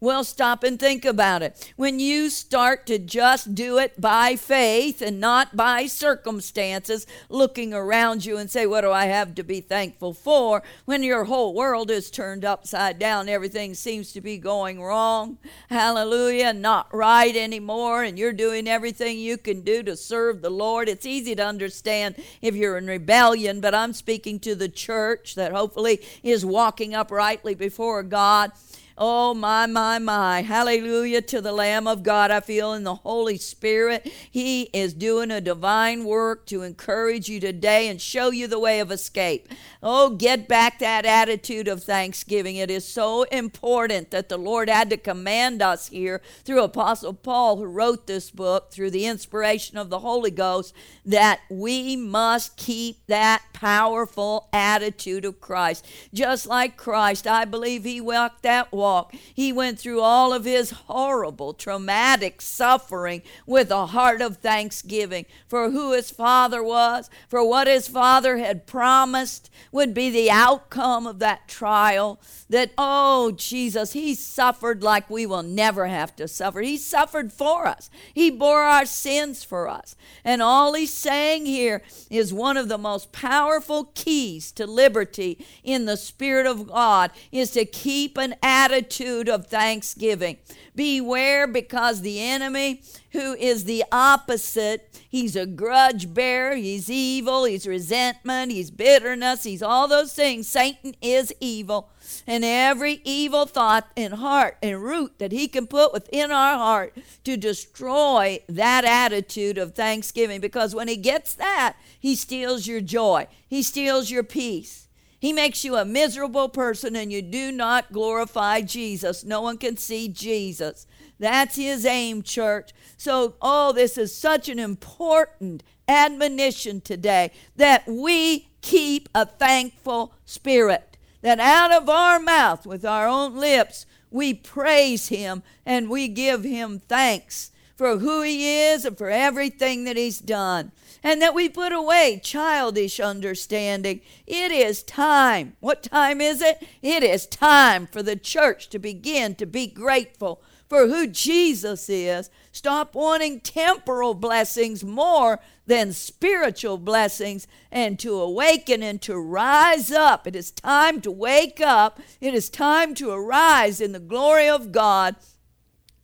Well, 0.00 0.22
stop 0.22 0.62
and 0.62 0.78
think 0.78 1.04
about 1.04 1.42
it. 1.42 1.72
When 1.74 1.98
you 1.98 2.30
start 2.30 2.86
to 2.86 3.00
just 3.00 3.56
do 3.56 3.78
it 3.78 4.00
by 4.00 4.36
faith 4.36 5.02
and 5.02 5.18
not 5.18 5.56
by 5.56 5.86
circumstances, 5.86 7.04
looking 7.28 7.74
around 7.74 8.24
you 8.24 8.36
and 8.36 8.48
say, 8.48 8.64
What 8.64 8.82
do 8.82 8.92
I 8.92 9.06
have 9.06 9.34
to 9.34 9.42
be 9.42 9.60
thankful 9.60 10.14
for? 10.14 10.62
When 10.84 11.02
your 11.02 11.24
whole 11.24 11.52
world 11.52 11.90
is 11.90 12.12
turned 12.12 12.44
upside 12.44 13.00
down, 13.00 13.28
everything 13.28 13.74
seems 13.74 14.12
to 14.12 14.20
be 14.20 14.38
going 14.38 14.80
wrong. 14.80 15.38
Hallelujah, 15.68 16.52
not 16.52 16.94
right 16.94 17.34
anymore, 17.34 18.04
and 18.04 18.16
you're 18.16 18.32
doing 18.32 18.68
everything 18.68 19.18
you 19.18 19.36
can 19.36 19.62
do 19.62 19.82
to 19.82 19.96
serve 19.96 20.42
the 20.42 20.50
Lord. 20.50 20.88
It's 20.88 21.06
easy 21.06 21.34
to 21.34 21.44
understand 21.44 22.14
if 22.40 22.54
you're 22.54 22.78
in 22.78 22.86
rebellion, 22.86 23.60
but 23.60 23.74
I'm 23.74 23.92
speaking 23.92 24.38
to 24.40 24.54
the 24.54 24.68
church 24.68 25.34
that 25.34 25.50
hopefully 25.50 26.00
is 26.22 26.46
walking 26.46 26.94
uprightly 26.94 27.56
before 27.56 28.04
God 28.04 28.52
Oh, 29.00 29.32
my, 29.32 29.66
my, 29.66 30.00
my. 30.00 30.42
Hallelujah 30.42 31.22
to 31.22 31.40
the 31.40 31.52
Lamb 31.52 31.86
of 31.86 32.02
God. 32.02 32.32
I 32.32 32.40
feel 32.40 32.72
in 32.72 32.82
the 32.82 32.96
Holy 32.96 33.38
Spirit. 33.38 34.12
He 34.28 34.62
is 34.72 34.92
doing 34.92 35.30
a 35.30 35.40
divine 35.40 36.04
work 36.04 36.46
to 36.46 36.62
encourage 36.62 37.28
you 37.28 37.38
today 37.38 37.86
and 37.86 38.00
show 38.00 38.32
you 38.32 38.48
the 38.48 38.58
way 38.58 38.80
of 38.80 38.90
escape. 38.90 39.46
Oh, 39.84 40.10
get 40.10 40.48
back 40.48 40.80
that 40.80 41.06
attitude 41.06 41.68
of 41.68 41.84
thanksgiving. 41.84 42.56
It 42.56 42.72
is 42.72 42.84
so 42.84 43.22
important 43.24 44.10
that 44.10 44.28
the 44.28 44.36
Lord 44.36 44.68
had 44.68 44.90
to 44.90 44.96
command 44.96 45.62
us 45.62 45.86
here 45.86 46.20
through 46.42 46.64
Apostle 46.64 47.14
Paul, 47.14 47.58
who 47.58 47.66
wrote 47.66 48.08
this 48.08 48.32
book 48.32 48.72
through 48.72 48.90
the 48.90 49.06
inspiration 49.06 49.78
of 49.78 49.90
the 49.90 50.00
Holy 50.00 50.32
Ghost, 50.32 50.74
that 51.06 51.38
we 51.48 51.94
must 51.94 52.56
keep 52.56 53.06
that 53.06 53.42
powerful 53.52 54.48
attitude 54.52 55.24
of 55.24 55.40
Christ. 55.40 55.86
Just 56.12 56.48
like 56.48 56.76
Christ, 56.76 57.28
I 57.28 57.44
believe 57.44 57.84
he 57.84 58.00
walked 58.00 58.42
that 58.42 58.72
walk 58.72 58.87
walk. 58.88 59.14
He 59.34 59.52
went 59.52 59.78
through 59.78 60.00
all 60.00 60.32
of 60.32 60.44
his 60.44 60.70
horrible, 60.70 61.52
traumatic 61.52 62.40
suffering 62.40 63.22
with 63.46 63.70
a 63.70 63.86
heart 63.86 64.22
of 64.22 64.38
thanksgiving 64.38 65.26
for 65.46 65.70
who 65.70 65.92
his 65.92 66.10
father 66.10 66.62
was, 66.62 67.10
for 67.28 67.46
what 67.46 67.66
his 67.66 67.86
father 67.86 68.38
had 68.38 68.66
promised 68.66 69.50
would 69.72 69.92
be 69.92 70.08
the 70.10 70.30
outcome 70.30 71.06
of 71.06 71.18
that 71.18 71.48
trial. 71.48 72.18
That, 72.48 72.70
oh, 72.78 73.32
Jesus, 73.32 73.92
he 73.92 74.14
suffered 74.14 74.82
like 74.82 75.10
we 75.10 75.26
will 75.26 75.42
never 75.42 75.86
have 75.86 76.16
to 76.16 76.26
suffer. 76.26 76.60
He 76.60 76.78
suffered 76.78 77.30
for 77.32 77.66
us, 77.66 77.90
he 78.14 78.30
bore 78.30 78.62
our 78.62 78.86
sins 78.86 79.44
for 79.44 79.68
us. 79.68 79.96
And 80.24 80.40
all 80.40 80.72
he's 80.72 80.92
saying 80.92 81.44
here 81.44 81.82
is 82.10 82.32
one 82.32 82.56
of 82.56 82.68
the 82.68 82.78
most 82.78 83.12
powerful 83.12 83.90
keys 83.94 84.50
to 84.52 84.66
liberty 84.66 85.44
in 85.62 85.84
the 85.84 85.96
Spirit 85.96 86.46
of 86.46 86.68
God 86.68 87.10
is 87.30 87.50
to 87.50 87.66
keep 87.66 88.16
an 88.16 88.34
attitude 88.42 88.77
attitude 88.78 89.28
of 89.28 89.46
thanksgiving. 89.46 90.38
Beware 90.76 91.48
because 91.48 92.00
the 92.00 92.20
enemy, 92.20 92.82
who 93.10 93.34
is 93.34 93.64
the 93.64 93.82
opposite, 93.90 95.00
he's 95.08 95.34
a 95.34 95.46
grudge 95.46 96.14
bearer, 96.14 96.54
he's 96.54 96.88
evil, 96.88 97.44
he's 97.44 97.66
resentment, 97.66 98.52
he's 98.52 98.70
bitterness, 98.70 99.42
he's 99.42 99.62
all 99.62 99.88
those 99.88 100.12
things. 100.12 100.46
Satan 100.46 100.94
is 101.02 101.34
evil. 101.40 101.90
And 102.26 102.44
every 102.44 103.00
evil 103.04 103.46
thought 103.46 103.88
and 103.96 104.14
heart 104.14 104.56
and 104.62 104.82
root 104.82 105.18
that 105.18 105.32
he 105.32 105.48
can 105.48 105.66
put 105.66 105.92
within 105.92 106.30
our 106.30 106.56
heart 106.56 106.96
to 107.24 107.36
destroy 107.36 108.38
that 108.48 108.84
attitude 108.84 109.58
of 109.58 109.74
thanksgiving. 109.74 110.40
Because 110.40 110.74
when 110.74 110.86
he 110.86 110.96
gets 110.96 111.34
that, 111.34 111.76
he 111.98 112.14
steals 112.14 112.68
your 112.68 112.80
joy, 112.80 113.26
he 113.48 113.62
steals 113.62 114.10
your 114.10 114.22
peace. 114.22 114.87
He 115.20 115.32
makes 115.32 115.64
you 115.64 115.76
a 115.76 115.84
miserable 115.84 116.48
person 116.48 116.94
and 116.94 117.12
you 117.12 117.22
do 117.22 117.50
not 117.50 117.92
glorify 117.92 118.60
Jesus. 118.60 119.24
No 119.24 119.42
one 119.42 119.58
can 119.58 119.76
see 119.76 120.08
Jesus. 120.08 120.86
That's 121.18 121.56
his 121.56 121.84
aim, 121.84 122.22
church. 122.22 122.70
So, 122.96 123.34
oh, 123.42 123.72
this 123.72 123.98
is 123.98 124.14
such 124.14 124.48
an 124.48 124.60
important 124.60 125.64
admonition 125.88 126.80
today 126.80 127.32
that 127.56 127.88
we 127.88 128.48
keep 128.60 129.08
a 129.14 129.26
thankful 129.26 130.14
spirit. 130.24 130.96
That 131.22 131.40
out 131.40 131.72
of 131.72 131.88
our 131.88 132.20
mouth, 132.20 132.64
with 132.64 132.84
our 132.84 133.08
own 133.08 133.36
lips, 133.36 133.86
we 134.10 134.34
praise 134.34 135.08
him 135.08 135.42
and 135.66 135.90
we 135.90 136.06
give 136.06 136.44
him 136.44 136.78
thanks 136.78 137.50
for 137.74 137.98
who 137.98 138.22
he 138.22 138.60
is 138.60 138.84
and 138.84 138.96
for 138.96 139.10
everything 139.10 139.84
that 139.84 139.96
he's 139.96 140.20
done 140.20 140.70
and 141.02 141.20
that 141.22 141.34
we 141.34 141.48
put 141.48 141.72
away 141.72 142.20
childish 142.22 143.00
understanding. 143.00 144.00
It 144.26 144.50
is 144.50 144.82
time. 144.82 145.56
What 145.60 145.82
time 145.82 146.20
is 146.20 146.42
it? 146.42 146.66
It 146.82 147.02
is 147.02 147.26
time 147.26 147.86
for 147.86 148.02
the 148.02 148.16
church 148.16 148.68
to 148.70 148.78
begin 148.78 149.34
to 149.36 149.46
be 149.46 149.66
grateful 149.66 150.42
for 150.68 150.86
who 150.86 151.06
Jesus 151.06 151.88
is. 151.88 152.30
Stop 152.52 152.94
wanting 152.94 153.40
temporal 153.40 154.14
blessings 154.14 154.84
more 154.84 155.40
than 155.66 155.92
spiritual 155.92 156.78
blessings 156.78 157.46
and 157.70 157.98
to 157.98 158.14
awaken 158.20 158.82
and 158.82 159.00
to 159.02 159.16
rise 159.18 159.90
up. 159.90 160.26
It 160.26 160.36
is 160.36 160.50
time 160.50 161.00
to 161.02 161.10
wake 161.10 161.60
up. 161.60 162.00
It 162.20 162.34
is 162.34 162.50
time 162.50 162.94
to 162.96 163.10
arise 163.10 163.80
in 163.80 163.92
the 163.92 163.98
glory 164.00 164.48
of 164.48 164.72
God 164.72 165.16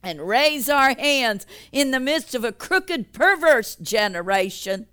and 0.05 0.29
raise 0.29 0.69
our 0.69 0.95
hands 0.95 1.47
in 1.73 1.91
the 1.91 2.01
midst 2.01 2.35
of 2.35 2.45
a 2.45 2.53
crooked, 2.53 3.13
perverse 3.13 3.77
generation. 3.77 4.87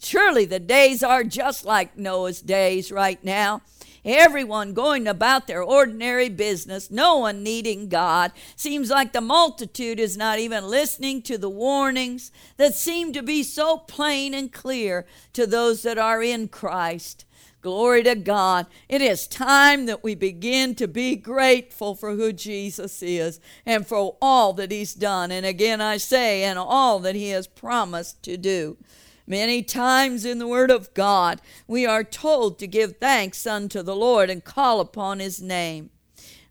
Surely 0.00 0.44
the 0.44 0.60
days 0.60 1.02
are 1.02 1.24
just 1.24 1.64
like 1.64 1.96
Noah's 1.96 2.40
days 2.40 2.92
right 2.92 3.22
now. 3.24 3.62
Everyone 4.04 4.72
going 4.72 5.06
about 5.06 5.46
their 5.46 5.62
ordinary 5.62 6.28
business, 6.28 6.90
no 6.90 7.18
one 7.18 7.42
needing 7.42 7.88
God. 7.88 8.32
Seems 8.56 8.90
like 8.90 9.12
the 9.12 9.20
multitude 9.20 9.98
is 9.98 10.16
not 10.16 10.38
even 10.38 10.68
listening 10.68 11.20
to 11.22 11.36
the 11.36 11.50
warnings 11.50 12.30
that 12.56 12.74
seem 12.74 13.12
to 13.12 13.22
be 13.22 13.42
so 13.42 13.78
plain 13.78 14.34
and 14.34 14.52
clear 14.52 15.04
to 15.32 15.46
those 15.46 15.82
that 15.82 15.98
are 15.98 16.22
in 16.22 16.48
Christ. 16.48 17.24
Glory 17.60 18.04
to 18.04 18.14
God. 18.14 18.66
It 18.88 19.02
is 19.02 19.26
time 19.26 19.86
that 19.86 20.04
we 20.04 20.14
begin 20.14 20.76
to 20.76 20.86
be 20.86 21.16
grateful 21.16 21.96
for 21.96 22.14
who 22.14 22.32
Jesus 22.32 23.02
is 23.02 23.40
and 23.66 23.84
for 23.84 24.16
all 24.22 24.52
that 24.54 24.70
He's 24.70 24.94
done. 24.94 25.32
And 25.32 25.44
again, 25.44 25.80
I 25.80 25.96
say, 25.96 26.44
and 26.44 26.58
all 26.58 27.00
that 27.00 27.16
He 27.16 27.30
has 27.30 27.48
promised 27.48 28.22
to 28.22 28.36
do. 28.36 28.76
Many 29.26 29.62
times 29.62 30.24
in 30.24 30.38
the 30.38 30.46
Word 30.46 30.70
of 30.70 30.94
God, 30.94 31.40
we 31.66 31.84
are 31.84 32.04
told 32.04 32.58
to 32.60 32.66
give 32.68 32.96
thanks 32.96 33.46
unto 33.46 33.82
the 33.82 33.96
Lord 33.96 34.30
and 34.30 34.44
call 34.44 34.78
upon 34.80 35.18
His 35.18 35.42
name. 35.42 35.90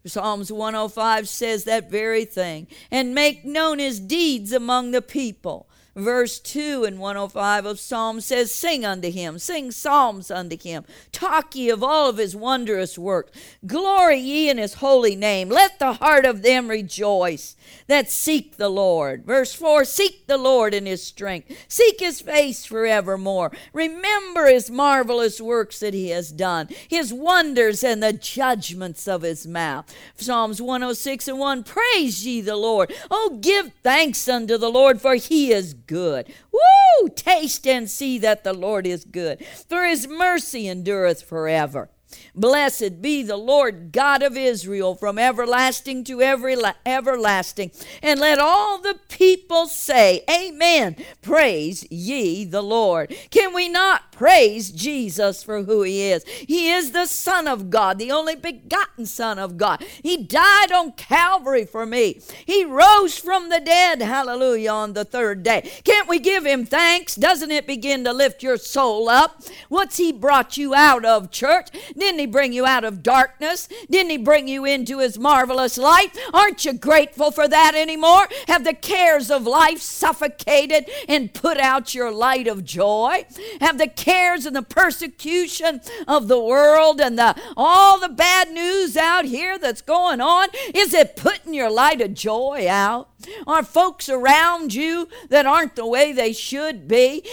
Psalms 0.05 0.51
105 0.51 1.27
says 1.27 1.63
that 1.63 1.89
very 1.89 2.23
thing, 2.25 2.67
and 2.91 3.15
make 3.15 3.45
known 3.45 3.79
His 3.79 3.99
deeds 3.99 4.51
among 4.51 4.91
the 4.91 5.01
people 5.01 5.66
verse 5.97 6.39
2 6.39 6.83
and 6.83 6.99
105 6.99 7.65
of 7.65 7.79
Psalm 7.79 8.21
says, 8.21 8.53
Sing 8.53 8.85
unto 8.85 9.11
him, 9.11 9.39
sing 9.39 9.71
psalms 9.71 10.29
unto 10.29 10.57
him, 10.57 10.85
talk 11.11 11.55
ye 11.55 11.69
of 11.69 11.83
all 11.83 12.09
of 12.09 12.17
his 12.17 12.35
wondrous 12.35 12.97
works, 12.97 13.31
glory 13.65 14.19
ye 14.19 14.49
in 14.49 14.57
his 14.57 14.75
holy 14.75 15.15
name, 15.15 15.49
let 15.49 15.79
the 15.79 15.93
heart 15.93 16.25
of 16.25 16.43
them 16.43 16.69
rejoice 16.69 17.55
that 17.87 18.11
seek 18.11 18.57
the 18.57 18.69
Lord. 18.69 19.25
Verse 19.25 19.53
4 19.53 19.85
Seek 19.85 20.27
the 20.27 20.37
Lord 20.37 20.73
in 20.73 20.85
his 20.85 21.03
strength, 21.03 21.51
seek 21.67 21.99
his 21.99 22.21
face 22.21 22.65
forevermore. 22.65 23.51
Remember 23.73 24.45
his 24.45 24.69
marvelous 24.69 25.41
works 25.41 25.79
that 25.79 25.93
he 25.93 26.09
has 26.09 26.31
done, 26.31 26.69
his 26.87 27.13
wonders 27.13 27.83
and 27.83 28.03
the 28.03 28.13
judgments 28.13 29.07
of 29.07 29.23
his 29.23 29.47
mouth. 29.47 29.93
Psalms 30.15 30.61
106 30.61 31.27
and 31.27 31.39
1 31.39 31.63
Praise 31.63 32.25
ye 32.25 32.41
the 32.41 32.55
Lord. 32.55 32.93
Oh, 33.09 33.39
give 33.41 33.71
thanks 33.81 34.27
unto 34.27 34.57
the 34.57 34.69
Lord, 34.69 35.01
for 35.01 35.15
he 35.15 35.51
is 35.51 35.73
good. 35.87 36.31
Woo! 36.51 37.09
Taste 37.15 37.65
and 37.65 37.89
see 37.89 38.17
that 38.19 38.43
the 38.43 38.53
Lord 38.53 38.85
is 38.85 39.05
good, 39.05 39.43
for 39.67 39.85
his 39.85 40.07
mercy 40.07 40.67
endureth 40.67 41.21
forever. 41.21 41.89
Blessed 42.35 43.01
be 43.01 43.23
the 43.23 43.37
Lord 43.37 43.91
God 43.91 44.21
of 44.21 44.37
Israel 44.37 44.95
from 44.95 45.17
everlasting 45.17 46.03
to 46.05 46.21
every 46.21 46.55
la- 46.55 46.73
everlasting. 46.85 47.71
And 48.03 48.19
let 48.19 48.37
all 48.37 48.79
the 48.79 48.99
people 49.09 49.65
say, 49.67 50.23
Amen. 50.29 50.95
Praise 51.21 51.89
ye 51.91 52.45
the 52.45 52.61
Lord. 52.61 53.15
Can 53.31 53.53
we 53.53 53.67
not 53.67 54.11
praise 54.11 54.71
Jesus 54.71 55.43
for 55.43 55.63
who 55.63 55.81
he 55.81 56.03
is? 56.11 56.23
He 56.25 56.69
is 56.69 56.91
the 56.91 57.07
Son 57.07 57.47
of 57.47 57.69
God, 57.69 57.97
the 57.97 58.11
only 58.11 58.35
begotten 58.35 59.05
Son 59.05 59.39
of 59.39 59.57
God. 59.57 59.83
He 60.03 60.17
died 60.23 60.71
on 60.71 60.91
Calvary 60.93 61.65
for 61.65 61.85
me. 61.85 62.21
He 62.45 62.63
rose 62.63 63.17
from 63.17 63.49
the 63.49 63.59
dead, 63.59 64.01
hallelujah, 64.01 64.71
on 64.71 64.93
the 64.93 65.05
third 65.05 65.43
day. 65.43 65.69
Can't 65.83 66.07
we 66.07 66.19
give 66.19 66.45
him 66.45 66.65
thanks? 66.65 67.15
Doesn't 67.15 67.51
it 67.51 67.65
begin 67.65 68.03
to 68.03 68.13
lift 68.13 68.43
your 68.43 68.57
soul 68.57 69.09
up? 69.09 69.41
What's 69.69 69.97
he 69.97 70.11
brought 70.11 70.57
you 70.57 70.75
out 70.75 71.03
of, 71.03 71.31
church? 71.31 71.69
Didn't 71.97 72.19
he 72.19 72.25
bring 72.25 72.53
you 72.53 72.65
out 72.65 72.83
of 72.83 73.03
darkness? 73.03 73.67
Didn't 73.89 74.11
He 74.11 74.17
bring 74.17 74.47
you 74.47 74.65
into 74.65 74.99
His 74.99 75.17
marvelous 75.17 75.77
light? 75.77 76.09
Aren't 76.33 76.65
you 76.65 76.73
grateful 76.73 77.31
for 77.31 77.47
that 77.47 77.73
anymore? 77.75 78.27
Have 78.47 78.63
the 78.63 78.73
cares 78.73 79.31
of 79.31 79.47
life 79.47 79.79
suffocated 79.79 80.89
and 81.07 81.33
put 81.33 81.57
out 81.57 81.95
your 81.95 82.11
light 82.11 82.47
of 82.47 82.63
joy? 82.63 83.25
Have 83.61 83.77
the 83.77 83.87
cares 83.87 84.45
and 84.45 84.55
the 84.55 84.61
persecution 84.61 85.81
of 86.07 86.27
the 86.27 86.39
world 86.39 87.01
and 87.01 87.17
the 87.17 87.35
all 87.55 87.99
the 87.99 88.09
bad 88.09 88.51
news 88.51 88.95
out 88.97 89.25
here 89.25 89.57
that's 89.57 89.81
going 89.81 90.21
on? 90.21 90.49
Is 90.73 90.93
it 90.93 91.15
putting 91.15 91.53
your 91.53 91.71
light 91.71 92.01
of 92.01 92.13
joy 92.13 92.67
out? 92.69 93.09
Are 93.45 93.63
folks 93.63 94.09
around 94.09 94.73
you 94.73 95.07
that 95.29 95.45
aren't 95.45 95.75
the 95.75 95.87
way 95.87 96.11
they 96.11 96.33
should 96.33 96.87
be 96.87 97.23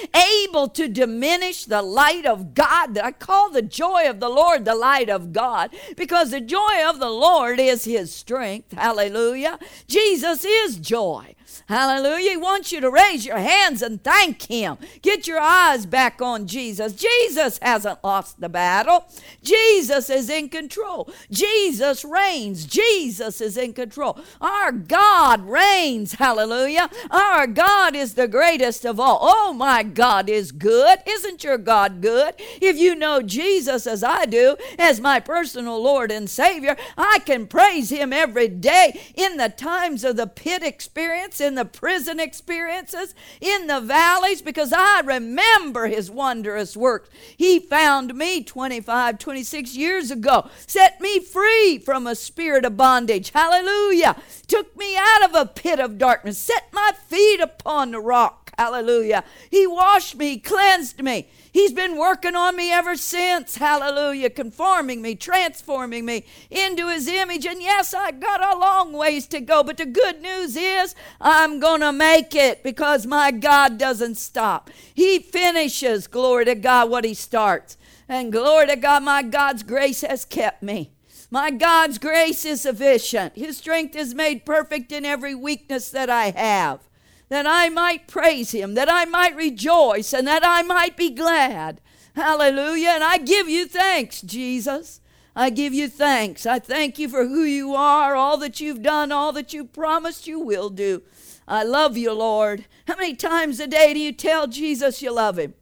able 0.45 0.69
to 0.69 0.89
diminish 0.89 1.65
the 1.65 1.83
light 1.83 2.27
of 2.27 2.55
God? 2.55 2.95
That 2.95 3.05
I 3.05 3.13
call 3.13 3.51
the 3.51 3.63
joy 3.63 4.09
of 4.09 4.21
the 4.21 4.29
Lord 4.29 4.65
the 4.65 4.75
light 4.75 5.09
of 5.09 5.33
God 5.33 5.75
because 5.97 6.31
the 6.31 6.41
joy 6.41 6.83
of 6.87 6.99
the 6.99 7.11
Lord 7.11 7.61
is 7.61 7.85
his 7.85 8.15
strength. 8.15 8.73
Hallelujah. 8.73 9.59
Jesus 9.87 10.45
is 10.45 10.77
joy. 10.77 11.35
Hallelujah. 11.69 12.31
He 12.31 12.37
wants 12.37 12.73
you 12.73 12.81
to 12.81 12.91
raise 12.91 13.25
your 13.27 13.39
hands 13.39 13.83
and 13.83 14.03
thank 14.03 14.43
Him. 14.43 14.77
Get 15.03 15.27
your 15.27 15.41
eyes 15.41 15.87
back 15.87 16.21
on 16.21 16.47
Jesus. 16.47 16.93
Jesus 16.93 17.59
hasn't 17.61 18.03
lost 18.03 18.41
the 18.41 18.49
battle. 18.49 19.07
Jesus 19.43 20.11
is 20.11 20.29
in 20.31 20.49
control. 20.49 21.11
Jesus 21.31 22.05
reigns. 22.05 22.67
Jesus 22.67 23.41
is 23.41 23.57
in 23.57 23.73
control. 23.73 24.19
Our 24.41 24.73
God 24.73 25.49
reigns. 25.49 26.15
Hallelujah. 26.15 26.91
Our 27.11 27.47
God 27.47 27.95
is 27.95 28.15
the 28.15 28.29
greatest 28.29 28.85
of 28.85 28.99
all. 28.99 29.19
Oh, 29.21 29.53
my 29.53 29.83
God 29.83 30.29
is 30.29 30.53
good. 30.53 30.99
Isn't 31.07 31.45
your 31.45 31.59
God 31.59 32.01
good? 32.01 32.35
If 32.61 32.77
you 32.77 32.95
know 32.95 33.23
Jesus 33.23 33.87
as 33.87 34.03
I 34.03 34.27
do, 34.27 34.57
as 34.79 35.01
my 35.01 35.21
personal 35.21 35.83
Lord 35.83 36.11
and 36.11 36.29
Savior, 36.29 36.77
I 36.97 37.21
can 37.21 37.47
praise 37.47 37.91
Him 37.91 38.13
every 38.13 38.49
day 38.49 39.01
in 39.15 39.37
the 39.37 39.49
times 39.49 40.05
of 40.05 40.17
the 40.17 40.27
pit 40.27 40.63
experience 40.63 41.41
in 41.45 41.55
the 41.55 41.65
prison 41.65 42.19
experiences, 42.19 43.15
in 43.41 43.69
the 43.69 43.81
valleys, 43.81 44.43
because 44.43 44.73
I 44.73 45.03
remember 45.05 45.87
his 45.87 46.11
wondrous 46.11 46.77
works. 46.77 47.09
He 47.37 47.61
found 47.61 48.15
me 48.15 48.43
25, 48.43 49.19
26 49.19 49.77
years 49.77 50.11
ago, 50.11 50.49
set 50.67 51.01
me 51.01 51.21
free 51.21 51.79
from 51.79 52.07
a 52.07 52.17
spirit 52.17 52.65
of 52.65 52.77
bondage. 52.77 53.31
Hallelujah. 53.31 54.17
Took 54.49 54.77
me 54.77 54.97
out 54.97 55.25
of 55.25 55.35
a 55.35 55.47
pit 55.47 55.79
of 55.79 55.99
darkness, 55.99 56.39
set 56.39 56.69
my 56.73 56.91
feet 57.07 57.41
upon 57.41 57.93
the 57.93 58.01
rock. 58.01 58.44
Hallelujah. 58.59 59.25
He 59.51 59.67
washed 59.67 60.17
me, 60.17 60.39
cleansed 60.39 61.03
me. 61.03 61.29
He's 61.53 61.73
been 61.73 61.97
working 61.97 62.35
on 62.37 62.57
me 62.57 62.73
ever 62.73 62.97
since. 62.97 63.57
Hallelujah. 63.57 64.31
Conforming 64.31 65.03
me, 65.03 65.15
transforming 65.15 66.05
me 66.05 66.25
into 66.51 66.89
his 66.89 67.09
image. 67.09 67.47
And 67.47 67.61
yes, 67.61 67.95
I 67.95 68.13
got 68.13 68.45
a 68.45 68.59
long 68.59 68.93
ways 68.93 69.27
to 69.29 69.41
go, 69.41 69.63
but 69.63 69.77
the 69.77 69.87
good 69.87 70.21
news 70.23 70.57
is 70.57 70.95
I'm 71.21 71.61
going 71.61 71.81
to 71.81 71.93
make 71.93 72.35
it 72.35 72.63
because 72.63 73.07
my 73.07 73.31
God 73.31 73.79
doesn't 73.79 74.17
stop. 74.17 74.71
He 74.95 75.19
finishes, 75.19 76.07
glory 76.07 76.45
to 76.47 76.55
God, 76.55 76.91
what 76.91 77.05
he 77.05 77.15
starts. 77.15 77.77
And 78.09 78.33
glory 78.33 78.67
to 78.67 78.77
God, 78.77 79.03
my 79.03 79.23
God's 79.23 79.63
grace 79.63 80.03
has 80.03 80.25
kept 80.25 80.63
me. 80.63 80.93
My 81.31 81.51
God's 81.51 81.99
grace 81.99 82.45
is 82.45 82.61
sufficient. 82.61 83.35
His 83.35 83.57
strength 83.57 83.97
is 83.97 84.15
made 84.15 84.45
perfect 84.45 84.93
in 84.93 85.05
every 85.05 85.35
weakness 85.35 85.91
that 85.91 86.11
I 86.11 86.31
have 86.31 86.81
that 87.29 87.47
I 87.47 87.69
might 87.69 88.09
praise 88.09 88.53
him, 88.53 88.75
that 88.75 88.91
I 88.91 89.05
might 89.05 89.35
rejoice, 89.35 90.13
and 90.13 90.27
that 90.27 90.43
I 90.45 90.63
might 90.63 90.97
be 90.97 91.11
glad. 91.11 91.81
Hallelujah. 92.15 92.91
And 92.91 93.05
I 93.05 93.19
give 93.19 93.49
you 93.49 93.67
thanks, 93.67 94.21
Jesus. 94.23 95.01
I 95.37 95.51
give 95.51 95.75
you 95.75 95.89
thanks. 95.89 96.47
I 96.47 96.61
thank 96.61 96.99
you 96.99 97.09
for 97.09 97.27
who 97.27 97.43
you 97.43 97.75
are, 97.75 98.15
all 98.15 98.37
that 98.39 98.61
you've 98.61 98.83
done, 98.83 99.11
all 99.11 99.33
that 99.33 99.53
you 99.53 99.65
promised 99.65 100.27
you 100.29 100.39
will 100.39 100.71
do. 100.71 101.03
I 101.49 101.65
love 101.65 101.97
you, 101.97 102.13
Lord. 102.13 102.67
How 102.87 102.97
many 102.97 103.15
times 103.15 103.59
a 103.59 103.67
day 103.67 103.95
do 103.95 104.01
you 104.01 104.13
tell 104.13 104.47
Jesus 104.47 105.03
you 105.03 105.13
love 105.13 105.39
him? 105.39 105.55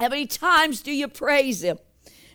How 0.00 0.08
many 0.08 0.26
times 0.26 0.82
do 0.82 0.92
you 0.92 1.08
praise 1.08 1.62
him? 1.62 1.78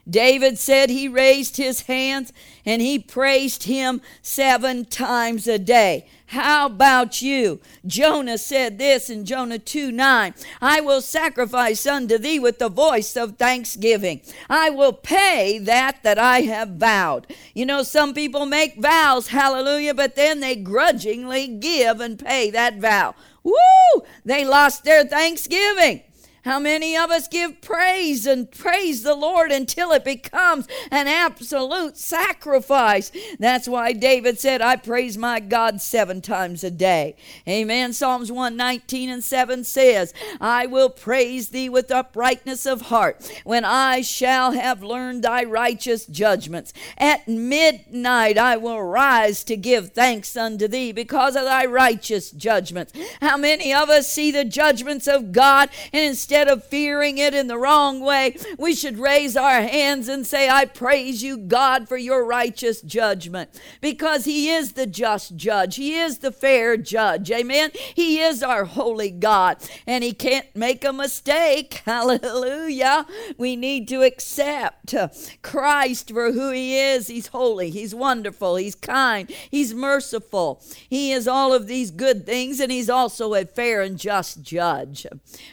David 0.07 0.57
said 0.59 0.89
he 0.89 1.07
raised 1.07 1.57
his 1.57 1.81
hands 1.81 2.31
and 2.63 2.81
he 2.81 2.99
praised 2.99 3.63
him 3.63 4.01
seven 4.21 4.85
times 4.85 5.47
a 5.47 5.57
day. 5.57 6.07
How 6.27 6.65
about 6.65 7.21
you? 7.21 7.59
Jonah 7.85 8.37
said 8.37 8.79
this 8.79 9.09
in 9.09 9.25
Jonah 9.25 9.59
2 9.59 9.91
9 9.91 10.33
I 10.61 10.81
will 10.81 11.01
sacrifice 11.01 11.85
unto 11.85 12.17
thee 12.17 12.39
with 12.39 12.57
the 12.57 12.69
voice 12.69 13.15
of 13.15 13.37
thanksgiving. 13.37 14.21
I 14.49 14.69
will 14.71 14.93
pay 14.93 15.59
that 15.59 16.01
that 16.03 16.17
I 16.17 16.41
have 16.41 16.69
vowed. 16.69 17.27
You 17.53 17.65
know, 17.65 17.83
some 17.83 18.13
people 18.13 18.45
make 18.45 18.81
vows, 18.81 19.27
hallelujah, 19.27 19.93
but 19.93 20.15
then 20.15 20.39
they 20.39 20.55
grudgingly 20.55 21.47
give 21.47 21.99
and 21.99 22.17
pay 22.17 22.49
that 22.49 22.79
vow. 22.79 23.13
Woo! 23.43 24.03
They 24.23 24.43
lost 24.43 24.83
their 24.83 25.05
thanksgiving. 25.05 26.01
How 26.45 26.59
many 26.59 26.95
of 26.95 27.09
us 27.09 27.27
give 27.27 27.59
praise 27.59 28.27
and 28.27 28.51
praise 28.51 29.01
the 29.01 29.15
Lord 29.15 29.51
until 29.51 29.91
it 29.91 30.05
becomes 30.05 30.67
an 30.91 31.07
absolute 31.07 31.97
sacrifice? 31.97 33.11
That's 33.39 33.67
why 33.67 33.93
David 33.93 34.39
said, 34.39 34.61
I 34.61 34.75
praise 34.75 35.17
my 35.17 35.39
God 35.39 35.81
seven 35.81 36.21
times 36.21 36.63
a 36.63 36.69
day. 36.69 37.15
Amen. 37.49 37.93
Psalms 37.93 38.31
119 38.31 39.09
and 39.09 39.23
7 39.23 39.63
says, 39.63 40.13
I 40.39 40.67
will 40.67 40.91
praise 40.91 41.49
thee 41.49 41.67
with 41.67 41.89
uprightness 41.89 42.67
of 42.67 42.81
heart 42.81 43.27
when 43.43 43.65
I 43.65 44.01
shall 44.01 44.51
have 44.51 44.83
learned 44.83 45.23
thy 45.23 45.43
righteous 45.45 46.05
judgments. 46.05 46.73
At 46.99 47.27
midnight 47.27 48.37
I 48.37 48.57
will 48.57 48.83
rise 48.83 49.43
to 49.45 49.57
give 49.57 49.93
thanks 49.93 50.37
unto 50.37 50.67
thee 50.67 50.91
because 50.91 51.35
of 51.35 51.45
thy 51.45 51.65
righteous 51.65 52.29
judgments. 52.29 52.93
How 53.19 53.35
many 53.35 53.73
of 53.73 53.89
us 53.89 54.11
see 54.11 54.29
the 54.29 54.45
judgments 54.45 55.07
of 55.07 55.31
God 55.31 55.69
and 55.91 56.05
instead 56.05 56.34
instead 56.35 56.49
of 56.49 56.65
fearing 56.65 57.17
it 57.17 57.33
in 57.33 57.47
the 57.47 57.57
wrong 57.57 58.01
way, 58.01 58.35
we 58.57 58.75
should 58.75 58.99
raise 58.99 59.37
our 59.37 59.61
hands 59.61 60.09
and 60.09 60.27
say, 60.27 60.49
I 60.49 60.65
praise 60.65 61.23
you, 61.23 61.37
God, 61.37 61.87
for 61.87 61.95
your 61.95 62.25
righteous 62.25 62.81
judgment. 62.81 63.49
Because 63.79 64.25
He 64.25 64.49
is 64.49 64.73
the 64.73 64.85
just 64.85 65.37
judge, 65.37 65.77
He 65.77 65.95
is 65.95 66.17
the 66.17 66.33
fair 66.33 66.75
judge. 66.75 67.31
Amen. 67.31 67.71
He 67.73 68.19
is 68.19 68.43
our 68.43 68.65
holy 68.65 69.11
God, 69.11 69.63
and 69.87 70.03
He 70.03 70.11
can't 70.11 70.53
make 70.53 70.83
a 70.83 70.91
mistake. 70.91 71.75
Hallelujah. 71.85 73.05
We 73.37 73.55
need 73.55 73.87
to 73.87 74.01
accept 74.01 74.93
Christ 75.41 76.11
for 76.11 76.33
who 76.33 76.51
He 76.51 76.77
is. 76.77 77.07
He's 77.07 77.27
holy, 77.27 77.69
He's 77.69 77.95
wonderful, 77.95 78.57
He's 78.57 78.75
kind, 78.75 79.31
He's 79.49 79.73
merciful. 79.73 80.61
He 80.89 81.13
is 81.13 81.29
all 81.29 81.53
of 81.53 81.67
these 81.67 81.91
good 81.91 82.25
things, 82.25 82.59
and 82.59 82.73
He's 82.73 82.89
also 82.89 83.35
a 83.35 83.45
fair 83.45 83.81
and 83.81 83.97
just 83.97 84.41
judge. 84.41 85.07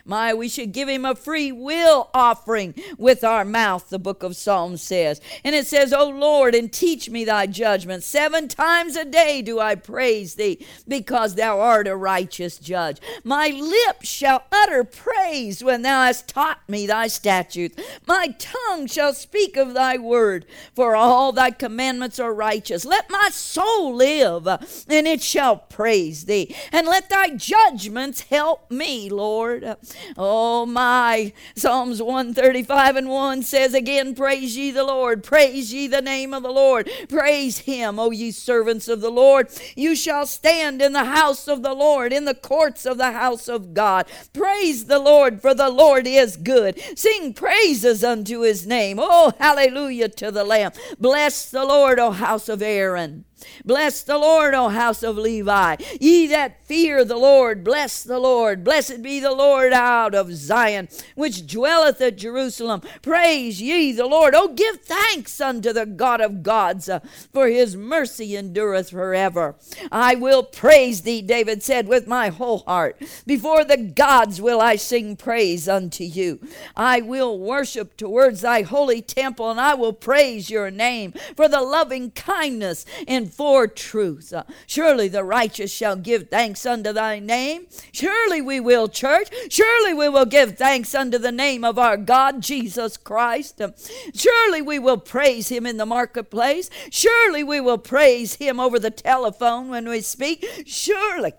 My, 0.05 0.35
we 0.35 0.49
should 0.49 0.72
give 0.73 0.89
him 0.89 1.05
a 1.05 1.15
free 1.15 1.53
will 1.53 2.11
offering 2.15 2.75
with 2.99 3.25
our 3.25 3.45
mouth, 3.45 3.89
the 3.91 3.99
book 3.99 4.23
of 4.23 4.37
Psalms 4.37 4.83
says. 4.83 5.21
And 5.45 5.55
it 5.55 5.67
says, 5.67 5.93
O 5.93 6.09
Lord, 6.09 6.55
and 6.55 6.73
teach 6.73 7.11
me 7.11 7.25
thy 7.25 7.47
judgment. 7.47 8.03
Seven 8.03 8.49
times 8.49 8.97
a 8.97 9.05
day 9.05 9.43
do 9.43 9.61
I 9.61 9.75
praise 9.75 10.35
thee, 10.35 10.65
because 10.87 11.35
thou 11.35 11.61
art 11.61 11.87
a 11.87 11.97
righteous 11.97 12.59
judge. 12.59 13.01
My 13.25 13.49
lips 13.49 14.09
shall 14.09 14.45
utter 14.51 14.85
praise 14.85 15.63
when 15.63 15.83
thou 15.83 16.05
hast 16.05 16.29
taught 16.29 16.61
me 16.69 16.87
thy 16.87 17.09
statutes. 17.09 17.77
My 18.07 18.35
tongue 18.39 18.87
shall 18.87 19.13
speak 19.15 19.57
of 19.57 19.75
thy 19.75 19.99
word, 19.99 20.47
for 20.75 20.95
all 20.95 21.33
thy 21.33 21.51
commandments 21.51 22.19
are 22.19 22.35
righteous. 22.35 22.85
Let 22.85 23.11
my 23.11 23.29
soul 23.31 23.95
live, 23.95 24.47
and 24.47 25.07
it 25.07 25.23
shall 25.23 25.57
praise 25.57 26.25
thee. 26.25 26.55
And 26.71 26.87
let 26.87 27.09
thy 27.09 27.31
judgments 27.31 28.23
help 28.23 28.71
me, 28.71 29.11
Lord. 29.11 29.77
Oh, 30.17 30.52
Oh 30.55 30.67
my. 30.67 31.33
Psalms 31.57 32.03
135 32.03 32.97
and 32.97 33.09
1 33.09 33.43
says 33.43 33.73
again, 33.73 34.15
Praise 34.15 34.55
ye 34.55 34.71
the 34.71 34.85
Lord, 34.85 35.25
praise 35.25 35.73
ye 35.73 35.87
the 35.87 36.03
name 36.03 36.35
of 36.35 36.43
the 36.43 36.53
Lord, 36.53 36.91
praise 37.09 37.61
him, 37.61 37.99
O 37.99 38.11
ye 38.11 38.31
servants 38.31 38.87
of 38.87 39.01
the 39.01 39.11
Lord. 39.11 39.49
You 39.75 39.97
shall 39.97 40.27
stand 40.27 40.83
in 40.83 40.93
the 40.93 41.07
house 41.07 41.49
of 41.49 41.63
the 41.63 41.73
Lord, 41.73 42.13
in 42.13 42.27
the 42.27 42.35
courts 42.35 42.85
of 42.85 42.99
the 42.99 43.13
house 43.13 43.49
of 43.49 43.73
God. 43.73 44.05
Praise 44.35 44.85
the 44.85 44.99
Lord, 44.99 45.41
for 45.41 45.55
the 45.55 45.71
Lord 45.71 46.07
is 46.07 46.37
good. 46.37 46.79
Sing 46.99 47.33
praises 47.33 48.05
unto 48.05 48.41
his 48.41 48.67
name. 48.67 48.99
Oh, 49.01 49.33
hallelujah 49.39 50.11
to 50.11 50.31
the 50.31 50.45
Lamb. 50.45 50.73
Bless 50.99 51.49
the 51.49 51.65
Lord, 51.65 51.99
O 51.99 52.11
house 52.11 52.51
of 52.51 52.61
Aaron. 52.61 53.25
Bless 53.65 54.03
the 54.03 54.19
Lord, 54.19 54.55
O 54.55 54.69
house 54.69 55.03
of 55.03 55.17
Levi. 55.17 55.77
Ye 56.01 56.27
that 56.29 56.65
fear 56.65 57.05
the 57.05 57.17
Lord, 57.17 57.65
bless 57.65 58.03
the 58.03 58.19
Lord. 58.19 58.65
Blessed 58.65 59.03
be 59.03 59.21
the 59.21 59.33
Lord 59.33 59.73
out 59.73 60.15
of 60.15 60.35
Zion, 60.35 60.89
which 61.15 61.47
dwelleth 61.47 62.01
at 62.01 62.17
Jerusalem. 62.17 62.83
Praise 63.03 63.61
ye 63.61 63.93
the 63.93 64.07
Lord. 64.07 64.35
Oh, 64.35 64.49
give 64.49 64.81
thanks 64.81 65.41
unto 65.41 65.73
the 65.73 65.87
God 65.87 66.21
of 66.21 66.43
gods, 66.43 66.89
uh, 66.89 67.01
for 67.33 67.49
his 67.49 67.77
mercy 67.77 68.37
endureth 68.37 68.91
forever. 68.91 69.57
I 69.91 70.15
will 70.15 70.43
praise 70.43 71.03
thee, 71.03 71.23
David 71.23 71.63
said, 71.63 71.89
with 71.89 72.07
my 72.07 72.29
whole 72.29 72.59
heart. 72.59 73.01
Before 73.27 73.65
the 73.65 73.77
gods 73.77 74.41
will 74.41 74.61
I 74.61 74.77
sing 74.77 75.17
praise 75.17 75.69
unto 75.69 76.05
you. 76.05 76.41
I 76.77 77.01
will 77.01 77.39
worship 77.39 77.97
towards 77.97 78.43
thy 78.43 78.63
holy 78.63 79.03
temple, 79.03 79.51
and 79.51 79.61
I 79.61 79.75
will 79.75 79.93
praise 79.93 80.51
your 80.51 80.71
name 80.71 81.13
for 81.37 81.49
the 81.49 81.61
loving 81.61 82.11
kindness 82.11 82.85
and 83.07 83.32
for 83.33 83.67
truth. 83.67 84.33
Uh, 84.33 84.45
surely 84.67 85.09
the 85.09 85.25
righteous 85.25 85.73
shall 85.73 85.97
give 85.97 86.29
thanks 86.29 86.65
unto 86.67 86.93
thy 86.93 87.19
name. 87.19 87.67
Surely 87.93 88.41
we 88.41 88.61
will, 88.61 88.89
church. 88.89 89.29
Surely 89.49 89.95
we 89.95 90.09
will 90.09 90.27
give 90.27 90.57
thanks 90.57 90.95
unto 90.95 91.19
the 91.19 91.33
name 91.33 91.65
of 91.65 91.79
our 91.79 91.97
God, 91.97 92.41
Jesus 92.41 92.97
Christ. 92.97 93.61
Uh, 93.61 93.71
surely 94.15 94.63
we 94.63 94.79
will 94.79 94.99
praise 94.99 95.49
him 95.49 95.67
in 95.67 95.77
the 95.77 95.87
marketplace. 95.87 96.71
Surely 96.91 97.43
we 97.43 97.61
will 97.61 97.79
praise 97.79 98.35
him 98.35 98.61
over 98.61 98.79
the 98.79 98.91
telephone 98.91 99.69
when 99.69 99.89
we 99.89 100.01
speak. 100.01 100.45
Surely 100.67 101.33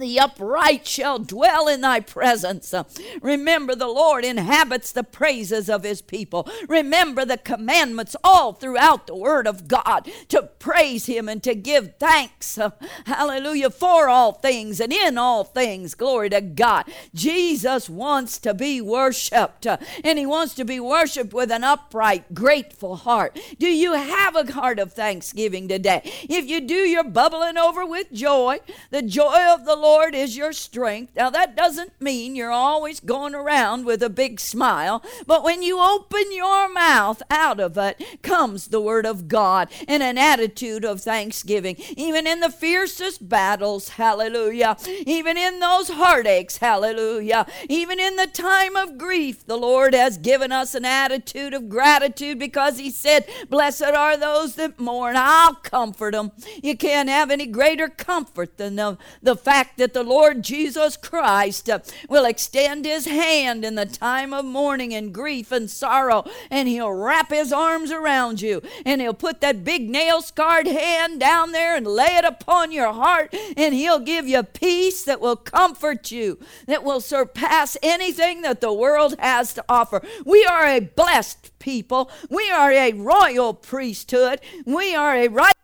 the 0.00 0.18
upright 0.18 0.86
shall 0.86 1.18
dwell 1.18 1.68
in 1.68 1.82
thy 1.82 2.00
presence. 2.00 2.74
Remember, 3.20 3.74
the 3.74 3.86
Lord 3.88 4.24
inhabits 4.24 4.92
the 4.92 5.04
praises 5.04 5.68
of 5.68 5.82
his 5.84 6.02
people. 6.02 6.48
Remember 6.68 7.24
the 7.24 7.36
commandments 7.36 8.16
all 8.24 8.52
throughout 8.52 9.06
the 9.06 9.14
Word 9.14 9.46
of 9.46 9.68
God 9.68 10.10
to 10.28 10.42
praise 10.42 11.06
him 11.06 11.28
and 11.28 11.42
to 11.42 11.54
give 11.54 11.96
thanks. 11.98 12.58
Hallelujah. 13.04 13.70
For 13.70 14.08
all 14.08 14.32
things 14.32 14.80
and 14.80 14.92
in 14.92 15.18
all 15.18 15.44
things. 15.44 15.94
Glory 15.94 16.30
to 16.30 16.40
God. 16.40 16.86
Jesus 17.14 17.90
wants 17.90 18.38
to 18.38 18.54
be 18.54 18.80
worshiped, 18.80 19.66
and 19.66 20.18
he 20.18 20.24
wants 20.24 20.54
to 20.54 20.64
be 20.64 20.80
worshiped 20.80 21.34
with 21.34 21.50
an 21.50 21.64
upright, 21.64 22.34
grateful 22.34 22.96
heart. 22.96 23.38
Do 23.58 23.68
you 23.68 23.92
have 23.92 24.34
a 24.34 24.50
heart 24.52 24.78
of 24.78 24.92
thanksgiving 24.92 25.68
today? 25.68 26.00
If 26.04 26.46
you 26.46 26.60
do, 26.60 26.74
you're 26.74 27.04
bubbling 27.04 27.58
over 27.58 27.84
with 27.84 28.12
joy. 28.12 28.60
The 28.90 29.02
joy 29.02 29.44
of 29.50 29.64
the 29.64 29.76
Lord 29.76 29.89
Lord 29.90 30.14
is 30.14 30.36
your 30.36 30.52
strength. 30.52 31.16
Now, 31.16 31.30
that 31.30 31.56
doesn't 31.56 32.00
mean 32.00 32.36
you're 32.36 32.52
always 32.52 33.00
going 33.00 33.34
around 33.34 33.86
with 33.86 34.04
a 34.04 34.08
big 34.08 34.38
smile, 34.38 35.02
but 35.26 35.42
when 35.42 35.62
you 35.62 35.80
open 35.80 36.30
your 36.30 36.72
mouth, 36.72 37.20
out 37.28 37.58
of 37.58 37.76
it 37.76 38.00
comes 38.22 38.68
the 38.68 38.80
Word 38.80 39.04
of 39.04 39.26
God 39.26 39.68
and 39.88 40.00
an 40.00 40.16
attitude 40.16 40.84
of 40.84 41.00
thanksgiving. 41.00 41.74
Even 41.96 42.28
in 42.28 42.38
the 42.38 42.50
fiercest 42.50 43.28
battles, 43.28 43.88
hallelujah. 43.88 44.76
Even 45.06 45.36
in 45.36 45.58
those 45.58 45.88
heartaches, 45.88 46.58
hallelujah. 46.58 47.44
Even 47.68 47.98
in 47.98 48.14
the 48.14 48.28
time 48.28 48.76
of 48.76 48.96
grief, 48.96 49.44
the 49.44 49.58
Lord 49.58 49.92
has 49.92 50.18
given 50.18 50.52
us 50.52 50.76
an 50.76 50.84
attitude 50.84 51.52
of 51.52 51.68
gratitude 51.68 52.38
because 52.38 52.78
He 52.78 52.92
said, 52.92 53.26
Blessed 53.48 53.82
are 53.82 54.16
those 54.16 54.54
that 54.54 54.78
mourn. 54.78 55.16
I'll 55.18 55.54
comfort 55.54 56.12
them. 56.12 56.30
You 56.62 56.76
can't 56.76 57.08
have 57.08 57.32
any 57.32 57.46
greater 57.46 57.88
comfort 57.88 58.56
than 58.56 58.76
the, 58.76 58.96
the 59.20 59.34
fact 59.34 59.69
that 59.76 59.94
the 59.94 60.02
Lord 60.02 60.42
Jesus 60.42 60.96
Christ 60.96 61.68
uh, 61.68 61.80
will 62.08 62.24
extend 62.24 62.84
his 62.84 63.06
hand 63.06 63.64
in 63.64 63.74
the 63.74 63.86
time 63.86 64.32
of 64.32 64.44
mourning 64.44 64.94
and 64.94 65.12
grief 65.12 65.52
and 65.52 65.70
sorrow, 65.70 66.24
and 66.50 66.68
he'll 66.68 66.92
wrap 66.92 67.30
his 67.30 67.52
arms 67.52 67.90
around 67.90 68.40
you, 68.40 68.62
and 68.84 69.00
he'll 69.00 69.14
put 69.14 69.40
that 69.40 69.64
big 69.64 69.88
nail 69.88 70.22
scarred 70.22 70.66
hand 70.66 71.20
down 71.20 71.52
there 71.52 71.76
and 71.76 71.86
lay 71.86 72.16
it 72.16 72.24
upon 72.24 72.72
your 72.72 72.92
heart, 72.92 73.34
and 73.56 73.74
he'll 73.74 74.00
give 74.00 74.26
you 74.26 74.42
peace 74.42 75.04
that 75.04 75.20
will 75.20 75.36
comfort 75.36 76.10
you, 76.10 76.38
that 76.66 76.84
will 76.84 77.00
surpass 77.00 77.76
anything 77.82 78.42
that 78.42 78.60
the 78.60 78.72
world 78.72 79.14
has 79.18 79.54
to 79.54 79.64
offer. 79.68 80.02
We 80.24 80.44
are 80.44 80.66
a 80.66 80.80
blessed 80.80 81.58
people, 81.58 82.10
we 82.28 82.50
are 82.50 82.72
a 82.72 82.92
royal 82.92 83.54
priesthood, 83.54 84.40
we 84.64 84.94
are 84.94 85.14
a 85.14 85.28
right 85.28 85.54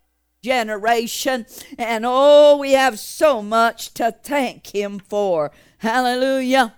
generation. 0.41 1.45
And 1.77 2.05
oh, 2.07 2.57
we 2.57 2.71
have 2.73 2.99
so 2.99 3.41
much 3.41 3.93
to 3.95 4.15
thank 4.23 4.73
Him 4.73 4.99
for. 4.99 5.51
Hallelujah. 5.79 6.76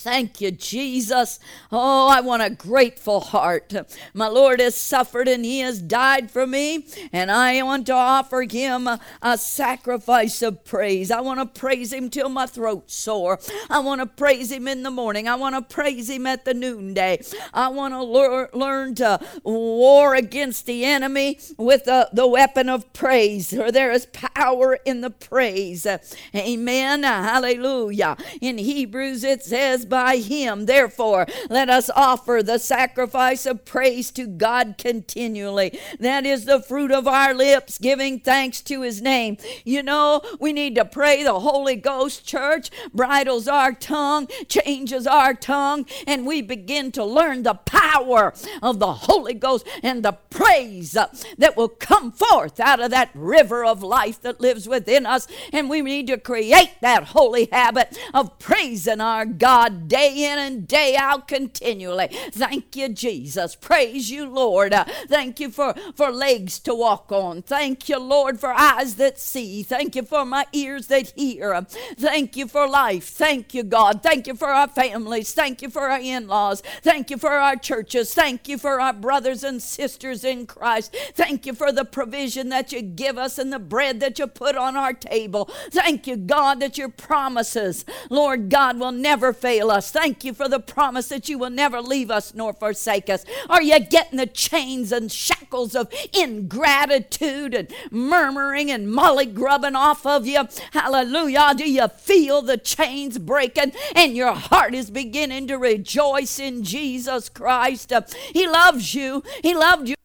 Thank 0.00 0.40
you, 0.40 0.50
Jesus. 0.50 1.38
Oh, 1.70 2.08
I 2.08 2.22
want 2.22 2.42
a 2.42 2.48
grateful 2.48 3.20
heart. 3.20 3.74
My 4.14 4.28
Lord 4.28 4.58
has 4.58 4.74
suffered 4.74 5.28
and 5.28 5.44
He 5.44 5.60
has 5.60 5.82
died 5.82 6.30
for 6.30 6.46
me, 6.46 6.86
and 7.12 7.30
I 7.30 7.62
want 7.62 7.84
to 7.86 7.92
offer 7.92 8.40
Him 8.50 8.86
a, 8.86 8.98
a 9.20 9.36
sacrifice 9.36 10.40
of 10.40 10.64
praise. 10.64 11.10
I 11.10 11.20
want 11.20 11.40
to 11.40 11.60
praise 11.60 11.92
Him 11.92 12.08
till 12.08 12.30
my 12.30 12.46
throat's 12.46 12.94
sore. 12.94 13.40
I 13.68 13.80
want 13.80 14.00
to 14.00 14.06
praise 14.06 14.50
Him 14.50 14.68
in 14.68 14.84
the 14.84 14.90
morning. 14.90 15.28
I 15.28 15.34
want 15.34 15.54
to 15.54 15.74
praise 15.74 16.08
Him 16.08 16.26
at 16.26 16.46
the 16.46 16.54
noonday. 16.54 17.20
I 17.52 17.68
want 17.68 17.92
to 17.92 18.02
lear, 18.02 18.48
learn 18.54 18.94
to 18.96 19.20
war 19.42 20.14
against 20.14 20.64
the 20.64 20.86
enemy 20.86 21.38
with 21.58 21.84
the, 21.84 22.08
the 22.10 22.26
weapon 22.26 22.70
of 22.70 22.90
praise, 22.94 23.52
for 23.52 23.70
there 23.70 23.92
is 23.92 24.06
power 24.06 24.78
in 24.86 25.02
the 25.02 25.10
praise. 25.10 25.86
Amen. 26.34 27.02
Hallelujah. 27.02 28.16
In 28.40 28.56
Hebrews 28.56 29.24
it 29.24 29.42
says, 29.42 29.84
by 29.90 30.16
him. 30.16 30.64
Therefore, 30.64 31.26
let 31.50 31.68
us 31.68 31.90
offer 31.94 32.40
the 32.42 32.56
sacrifice 32.58 33.44
of 33.44 33.66
praise 33.66 34.10
to 34.12 34.26
God 34.26 34.76
continually. 34.78 35.78
That 35.98 36.24
is 36.24 36.46
the 36.46 36.62
fruit 36.62 36.90
of 36.90 37.06
our 37.06 37.34
lips, 37.34 37.76
giving 37.76 38.20
thanks 38.20 38.62
to 38.62 38.80
his 38.80 39.02
name. 39.02 39.36
You 39.64 39.82
know, 39.82 40.22
we 40.38 40.54
need 40.54 40.76
to 40.76 40.86
pray 40.86 41.22
the 41.22 41.40
Holy 41.40 41.76
Ghost, 41.76 42.26
church, 42.26 42.70
bridles 42.94 43.48
our 43.48 43.72
tongue, 43.72 44.28
changes 44.48 45.06
our 45.06 45.34
tongue, 45.34 45.84
and 46.06 46.24
we 46.24 46.40
begin 46.40 46.92
to 46.92 47.04
learn 47.04 47.42
the 47.42 47.54
power 47.54 48.32
of 48.62 48.78
the 48.78 48.92
Holy 48.92 49.34
Ghost 49.34 49.66
and 49.82 50.02
the 50.02 50.12
praise 50.30 50.92
that 50.92 51.56
will 51.56 51.68
come 51.68 52.12
forth 52.12 52.60
out 52.60 52.80
of 52.80 52.92
that 52.92 53.10
river 53.14 53.64
of 53.64 53.82
life 53.82 54.22
that 54.22 54.40
lives 54.40 54.68
within 54.68 55.04
us. 55.04 55.26
And 55.52 55.68
we 55.68 55.82
need 55.82 56.06
to 56.06 56.16
create 56.16 56.70
that 56.80 57.04
holy 57.04 57.48
habit 57.50 57.98
of 58.14 58.38
praising 58.38 59.00
our 59.00 59.26
God 59.26 59.79
day 59.88 60.30
in 60.30 60.38
and 60.38 60.66
day 60.68 60.96
out 60.96 61.28
continually. 61.28 62.08
Thank 62.32 62.76
you, 62.76 62.88
Jesus. 62.88 63.54
Praise 63.54 64.10
you, 64.10 64.26
Lord. 64.26 64.72
Uh, 64.72 64.84
thank 65.08 65.40
you 65.40 65.50
for, 65.50 65.74
for 65.94 66.10
legs 66.10 66.58
to 66.60 66.74
walk 66.74 67.10
on. 67.12 67.42
Thank 67.42 67.88
you, 67.88 67.98
Lord, 67.98 68.38
for 68.40 68.52
eyes 68.52 68.96
that 68.96 69.18
see. 69.18 69.62
Thank 69.62 69.96
you 69.96 70.02
for 70.02 70.24
my 70.24 70.46
ears 70.52 70.86
that 70.88 71.12
hear. 71.16 71.60
Thank 71.96 72.36
you 72.36 72.46
for 72.46 72.68
life. 72.68 73.08
Thank 73.08 73.54
you, 73.54 73.62
God. 73.62 74.02
Thank 74.02 74.26
you 74.26 74.34
for 74.34 74.48
our 74.48 74.68
families. 74.68 75.32
Thank 75.32 75.62
you 75.62 75.70
for 75.70 75.90
our 75.90 76.00
in 76.00 76.28
laws. 76.28 76.62
Thank 76.82 77.10
you 77.10 77.18
for 77.18 77.30
our 77.30 77.56
churches. 77.56 78.14
Thank 78.14 78.48
you 78.48 78.58
for 78.58 78.80
our 78.80 78.92
brothers 78.92 79.44
and 79.44 79.62
sisters 79.62 80.24
in 80.24 80.46
Christ. 80.46 80.96
Thank 81.14 81.46
you 81.46 81.54
for 81.54 81.72
the 81.72 81.84
provision 81.84 82.48
that 82.50 82.72
you 82.72 82.82
give 82.82 83.18
us 83.18 83.38
and 83.38 83.52
the 83.52 83.58
bread 83.58 84.00
that 84.00 84.18
you 84.18 84.26
put 84.26 84.56
on 84.56 84.76
our 84.76 84.92
table. 84.92 85.50
Thank 85.70 86.06
you, 86.06 86.16
God, 86.16 86.60
that 86.60 86.78
your 86.78 86.88
promises, 86.88 87.84
Lord 88.08 88.48
God, 88.48 88.78
will 88.78 88.92
never 88.92 89.32
fail 89.32 89.59
us. 89.68 89.90
Thank 89.90 90.22
you 90.22 90.32
for 90.32 90.48
the 90.48 90.60
promise 90.60 91.08
that 91.08 91.28
you 91.28 91.38
will 91.38 91.50
never 91.50 91.80
leave 91.80 92.08
us 92.08 92.32
nor 92.34 92.52
forsake 92.52 93.10
us. 93.10 93.24
Are 93.48 93.60
you 93.60 93.80
getting 93.80 94.18
the 94.18 94.26
chains 94.26 94.92
and 94.92 95.10
shackles 95.10 95.74
of 95.74 95.92
ingratitude 96.12 97.52
and 97.54 97.66
murmuring 97.90 98.70
and 98.70 98.88
molly 98.90 99.26
grubbing 99.26 99.74
off 99.74 100.06
of 100.06 100.24
you? 100.24 100.46
Hallelujah. 100.72 101.54
Do 101.56 101.68
you 101.68 101.88
feel 101.88 102.42
the 102.42 102.58
chains 102.58 103.18
breaking 103.18 103.72
and 103.96 104.14
your 104.14 104.34
heart 104.34 104.72
is 104.74 104.90
beginning 104.90 105.48
to 105.48 105.58
rejoice 105.58 106.38
in 106.38 106.62
Jesus 106.62 107.28
Christ? 107.28 107.92
He 108.32 108.46
loves 108.46 108.94
you. 108.94 109.24
He 109.42 109.52
loved 109.54 109.88
you. 109.88 109.96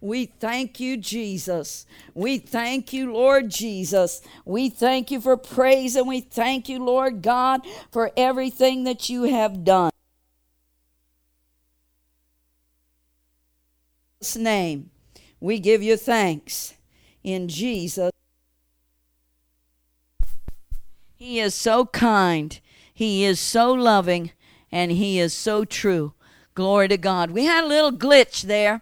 We 0.00 0.26
thank 0.26 0.80
you, 0.80 0.96
Jesus. 0.96 1.86
We 2.14 2.38
thank 2.38 2.92
you, 2.92 3.12
Lord 3.12 3.50
Jesus. 3.50 4.22
We 4.44 4.70
thank 4.70 5.10
you 5.10 5.20
for 5.20 5.36
praise 5.36 5.94
and 5.94 6.08
we 6.08 6.20
thank 6.20 6.68
you, 6.68 6.82
Lord 6.82 7.22
God, 7.22 7.62
for 7.90 8.10
everything 8.16 8.84
that 8.84 9.08
you 9.08 9.24
have 9.24 9.64
done. 9.64 9.92
name 14.36 14.90
we 15.40 15.58
give 15.58 15.82
you 15.82 15.96
thanks 15.96 16.74
in 17.24 17.48
Jesus 17.48 18.12
He 21.16 21.40
is 21.40 21.54
so 21.54 21.86
kind 21.86 22.58
he 22.94 23.24
is 23.24 23.40
so 23.40 23.72
loving 23.72 24.30
and 24.70 24.92
he 24.92 25.18
is 25.18 25.34
so 25.34 25.64
true 25.64 26.14
glory 26.54 26.86
to 26.88 26.96
God 26.96 27.32
we 27.32 27.44
had 27.44 27.64
a 27.64 27.66
little 27.66 27.92
glitch 27.92 28.42
there 28.42 28.80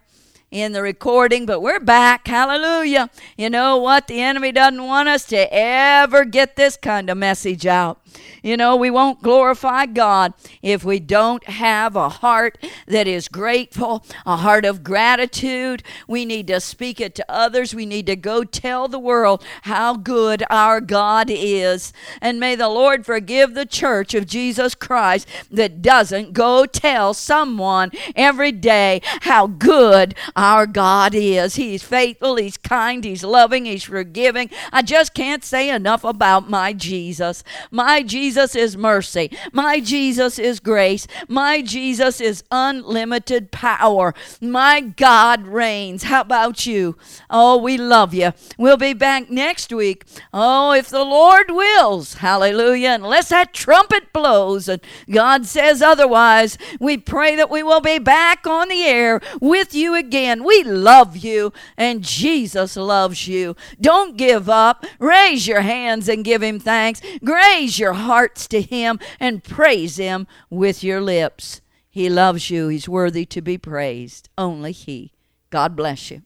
in 0.51 0.73
the 0.73 0.83
recording, 0.83 1.47
but 1.47 1.61
we're 1.61 1.79
back. 1.79 2.27
Hallelujah. 2.27 3.09
You 3.37 3.51
know 3.51 3.77
what? 3.77 4.09
The 4.09 4.21
enemy 4.21 4.51
doesn't 4.51 4.83
want 4.83 5.09
us 5.09 5.25
to 5.27 5.49
ever 5.53 6.25
get 6.25 6.57
this 6.57 6.77
kind 6.77 7.09
of 7.09 7.17
message 7.17 7.67
out. 7.67 8.00
You 8.43 8.57
know, 8.57 8.77
we 8.77 8.91
won't 8.91 9.23
glorify 9.23 9.87
God 9.87 10.35
if 10.63 10.85
we 10.85 11.01
don't 11.01 11.45
have 11.45 11.97
a 11.97 12.09
heart 12.09 12.59
that 12.87 13.07
is 13.07 13.29
grateful, 13.29 14.05
a 14.25 14.37
heart 14.37 14.65
of 14.65 14.83
gratitude. 14.83 15.83
We 16.09 16.25
need 16.25 16.47
to 16.49 16.61
speak 16.61 17.01
it 17.01 17.15
to 17.17 17.25
others. 17.29 17.75
We 17.75 17.87
need 17.87 18.07
to 18.07 18.17
go 18.17 18.45
tell 18.45 18.89
the 18.89 18.99
world 18.99 19.45
how 19.63 19.97
good 19.97 20.43
our 20.51 20.81
God 20.81 21.29
is. 21.31 21.93
And 22.21 22.41
may 22.41 22.55
the 22.55 22.69
Lord 22.69 23.05
forgive 23.05 23.55
the 23.55 23.67
church 23.67 24.15
of 24.15 24.27
Jesus 24.27 24.75
Christ 24.75 25.29
that 25.51 25.83
doesn't 25.83 26.33
go 26.33 26.67
tell 26.67 27.15
someone 27.15 27.91
every 28.17 28.53
day 28.53 29.01
how 29.23 29.47
good 29.47 30.15
our 30.37 30.67
God 30.67 31.15
is. 31.15 31.57
He's 31.57 31.83
faithful, 31.83 32.37
He's 32.37 32.57
kind, 32.57 33.05
He's 33.05 33.25
loving, 33.25 33.65
He's 33.65 33.85
forgiving. 33.85 34.51
I 34.73 34.83
just 34.83 35.15
can't 35.15 35.45
say 35.45 35.71
enough 35.71 36.05
about 36.05 36.49
my 36.49 36.73
Jesus. 36.73 37.45
My 37.71 38.00
Jesus 38.03 38.55
is 38.55 38.77
mercy. 38.77 39.31
My 39.53 39.81
Jesus 39.81 40.39
is 40.39 40.61
grace. 40.61 41.07
My 41.29 41.63
Jesus 41.63 42.21
is 42.21 42.45
unlimited 42.51 43.51
power. 43.51 44.15
My 44.41 44.81
God 44.81 45.47
reigns. 45.47 46.05
How 46.05 46.23
about 46.23 46.67
you? 46.67 46.97
Oh, 47.29 47.57
we 47.57 47.77
love 47.77 48.15
you. 48.15 48.33
We'll 48.59 48.77
be 48.77 48.93
back 48.93 49.31
next 49.31 49.73
week. 49.73 50.05
Oh, 50.33 50.73
if 50.73 50.89
the 50.89 51.05
Lord 51.05 51.51
wills. 51.51 52.15
Hallelujah. 52.15 52.91
Unless 52.91 53.29
that 53.31 53.55
trumpet 53.55 54.13
blows 54.13 54.69
and 54.69 54.81
God 55.11 55.47
says 55.47 55.83
otherwise, 55.83 56.59
we 56.79 56.97
pray 56.97 57.37
that 57.37 57.51
we 57.51 57.63
will 57.63 57.81
be 57.81 57.99
back 57.99 58.47
on 58.47 58.69
the 58.69 58.85
air 58.85 59.21
with 59.41 59.75
you 59.75 59.95
again. 59.95 60.45
We 60.45 60.63
love 60.65 61.17
you 61.17 61.53
and 61.77 62.03
Jesus 62.03 62.77
loves 62.77 63.27
you. 63.29 63.57
Don't 63.81 64.17
give 64.17 64.49
up. 64.49 64.85
Raise 64.99 65.47
your 65.47 65.63
hands 65.63 66.09
and 66.09 66.25
give 66.25 66.43
him 66.43 66.59
thanks. 66.59 67.01
Raise 67.23 67.79
your 67.91 67.99
hearts 67.99 68.47
to 68.47 68.63
Him 68.63 69.01
and 69.19 69.43
praise 69.43 69.97
Him 69.97 70.29
with 70.49 70.85
your 70.85 71.01
lips. 71.01 71.61
He 71.89 72.09
loves 72.09 72.49
you. 72.49 72.69
He's 72.69 72.89
worthy 72.89 73.27
to 73.27 73.43
be 73.43 73.59
praised. 73.59 74.29
Only 74.39 74.71
He. 74.71 75.13
God 75.51 75.75
bless 75.75 76.11
you. 76.13 76.23